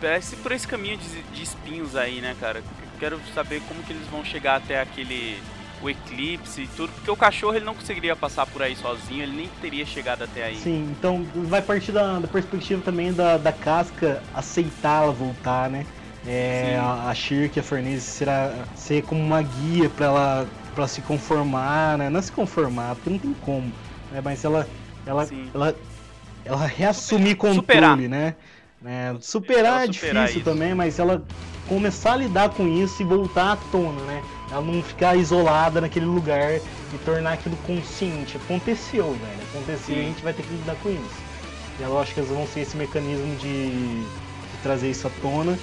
[0.00, 2.62] por esse, por esse caminho de, de espinhos aí, né, cara?
[2.98, 5.38] Quero saber como que eles vão chegar até aquele.
[5.82, 9.36] O eclipse e tudo, porque o cachorro ele não conseguiria passar por aí sozinho, ele
[9.36, 10.56] nem teria chegado até aí.
[10.56, 15.86] Sim, então vai partir da, da perspectiva também da, da casca aceitar ela voltar, né?
[16.26, 21.00] É, a, a Shirk, a Farnese, será ser como uma guia pra ela, pra se
[21.00, 22.10] conformar, né?
[22.10, 23.72] Não se conformar, porque não tem como,
[24.12, 24.20] né?
[24.22, 24.68] Mas ela,
[25.06, 25.50] ela, Sim.
[25.54, 25.74] ela,
[26.44, 27.90] ela reassumir Superar.
[27.90, 28.34] controle, né?
[28.84, 31.22] É, superar Ela é superar difícil também, mas ela
[31.68, 34.22] começar a lidar com isso e voltar à tona, né?
[34.50, 38.36] Ela não ficar isolada naquele lugar e tornar aquilo consciente.
[38.36, 39.48] Aconteceu, velho.
[39.52, 40.08] Aconteceu e a Sim.
[40.08, 41.30] gente vai ter que lidar com isso.
[41.78, 45.58] E eu acho que elas vão ser esse mecanismo de, de trazer isso à tona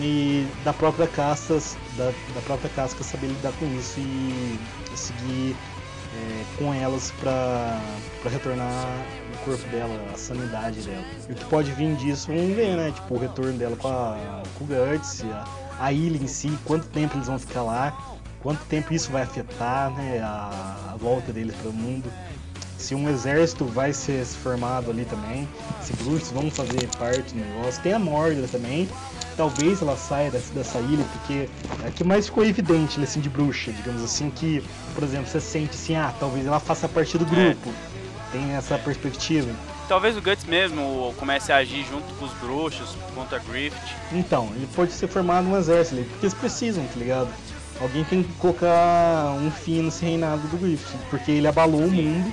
[0.00, 1.58] e da própria casca,
[1.96, 4.58] da, da própria casca saber lidar com isso e,
[4.94, 5.54] seguir
[6.14, 7.80] é, com elas pra,
[8.22, 8.86] pra retornar
[9.34, 11.04] o corpo dela, a sanidade dela.
[11.28, 12.92] E o que pode vir disso, vamos ver, né?
[12.94, 15.44] Tipo, o retorno dela com, a, com o Guts, a,
[15.80, 18.15] a ilha em si, quanto tempo eles vão ficar lá,
[18.46, 20.20] quanto tempo isso vai afetar, né?
[20.22, 22.08] A, a volta deles para o mundo.
[22.78, 25.48] Se um exército vai ser formado ali também,
[25.82, 27.82] se bruxos vão fazer parte do negócio.
[27.82, 28.88] Tem a Mordra também,
[29.36, 31.48] talvez ela saia dessa, dessa ilha, porque
[31.84, 34.62] é que mais ficou evidente, assim, de bruxa, digamos assim, que,
[34.94, 37.72] por exemplo, você sente assim, ah, talvez ela faça parte do grupo.
[38.30, 39.50] Tem essa perspectiva.
[39.88, 43.96] Talvez o Guts mesmo comece a agir junto com os bruxos contra Griffith.
[44.12, 47.28] Então, ele pode ser formado um exército ali, porque eles precisam, tá ligado?
[47.80, 52.32] Alguém tem que colocar um fim nesse reinado do Griffith, porque ele abalou o mundo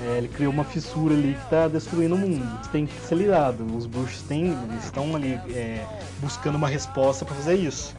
[0.00, 2.46] é, ele criou uma fissura ali que tá destruindo o mundo.
[2.60, 3.66] Isso tem que ser lidado.
[3.76, 5.84] Os bruxos têm, estão ali é,
[6.20, 7.94] buscando uma resposta para fazer isso.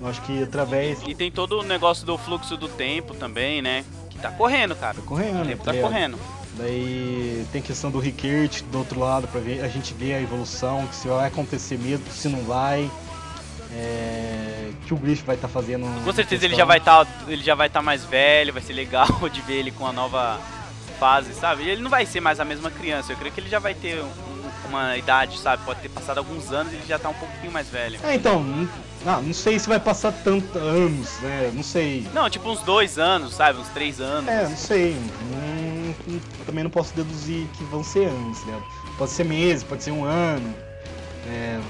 [0.00, 1.00] Eu acho que através.
[1.06, 3.84] E tem todo o negócio do fluxo do tempo também, né?
[4.10, 4.96] Que tá correndo, cara.
[4.96, 5.90] Tá correndo, O tempo tá ligado?
[5.90, 6.18] correndo.
[6.58, 10.86] Daí tem questão do Rickert do outro lado para ver a gente ver a evolução,
[10.88, 12.90] que se vai acontecer mesmo, se não vai.
[13.74, 15.84] É, que o Griff vai estar fazendo.
[16.04, 19.06] Com certeza ele já vai estar ele já vai estar mais velho, vai ser legal
[19.30, 20.40] de ver ele com a nova
[20.98, 21.68] fase, sabe?
[21.68, 23.12] Ele não vai ser mais a mesma criança.
[23.12, 24.28] Eu creio que ele já vai ter um-
[24.68, 25.62] uma idade, sabe?
[25.64, 27.98] Pode ter passado alguns anos e ele já tá um pouquinho mais velho.
[28.02, 28.68] É, então, não,
[29.06, 31.50] ah, não sei se vai passar tantos anos, né?
[31.54, 32.06] Não sei.
[32.12, 33.58] Não, tipo uns dois anos, sabe?
[33.60, 34.28] Uns três anos.
[34.28, 34.92] É, não sei.
[35.32, 38.60] Hum, hum, também não posso deduzir que vão ser anos, né?
[38.98, 40.54] Pode ser meses, pode ser um ano.
[41.30, 41.60] É,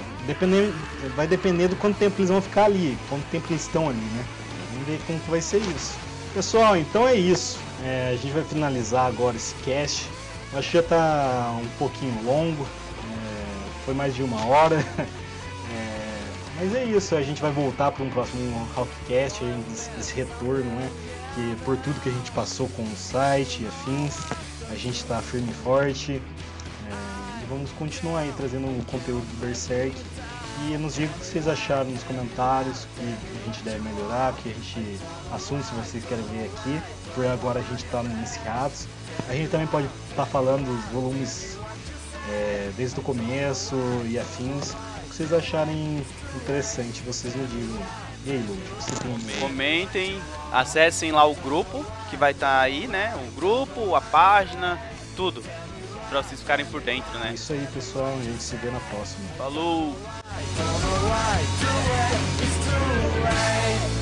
[1.15, 4.25] vai depender do quanto tempo eles vão ficar ali, quanto tempo eles estão ali, né?
[4.71, 5.97] Vamos ver como que vai ser isso.
[6.33, 7.57] Pessoal, então é isso.
[7.83, 10.05] É, a gente vai finalizar agora esse cast.
[10.53, 12.63] Eu Acho que já tá um pouquinho longo.
[12.63, 14.83] é, foi mais de uma hora.
[15.71, 16.19] É,
[16.59, 18.67] mas é isso, a gente vai voltar para um próximo
[19.71, 20.89] esse- esse retorno, né?
[21.35, 24.15] Que por tudo que a gente passou com o site e afins,
[24.71, 26.19] a gente está firme e forte.
[27.49, 29.95] Vamos continuar aí trazendo o conteúdo do Berserk.
[30.67, 34.49] E nos diga o que vocês acharam nos comentários, que a gente deve melhorar, que
[34.49, 34.99] a gente.
[35.33, 36.79] assuntos que vocês querem ver aqui.
[37.15, 38.87] Por agora a gente está no iniciados.
[39.27, 41.57] A gente também pode estar falando dos volumes
[42.29, 44.73] é, desde o começo e afins.
[44.73, 46.05] O que vocês acharem
[46.35, 47.81] interessante, vocês me digam.
[48.25, 49.39] E aí, Lud, você tem.
[49.39, 50.21] Comentem,
[50.51, 53.15] acessem lá o grupo que vai estar aí, né?
[53.27, 54.79] O grupo, a página,
[55.15, 55.43] tudo.
[56.09, 57.31] Pra vocês ficarem por dentro, É né?
[57.35, 58.07] isso aí, pessoal.
[58.19, 59.27] A gente se vê na próxima.
[59.37, 59.95] Falou!
[62.41, 63.98] It's too late.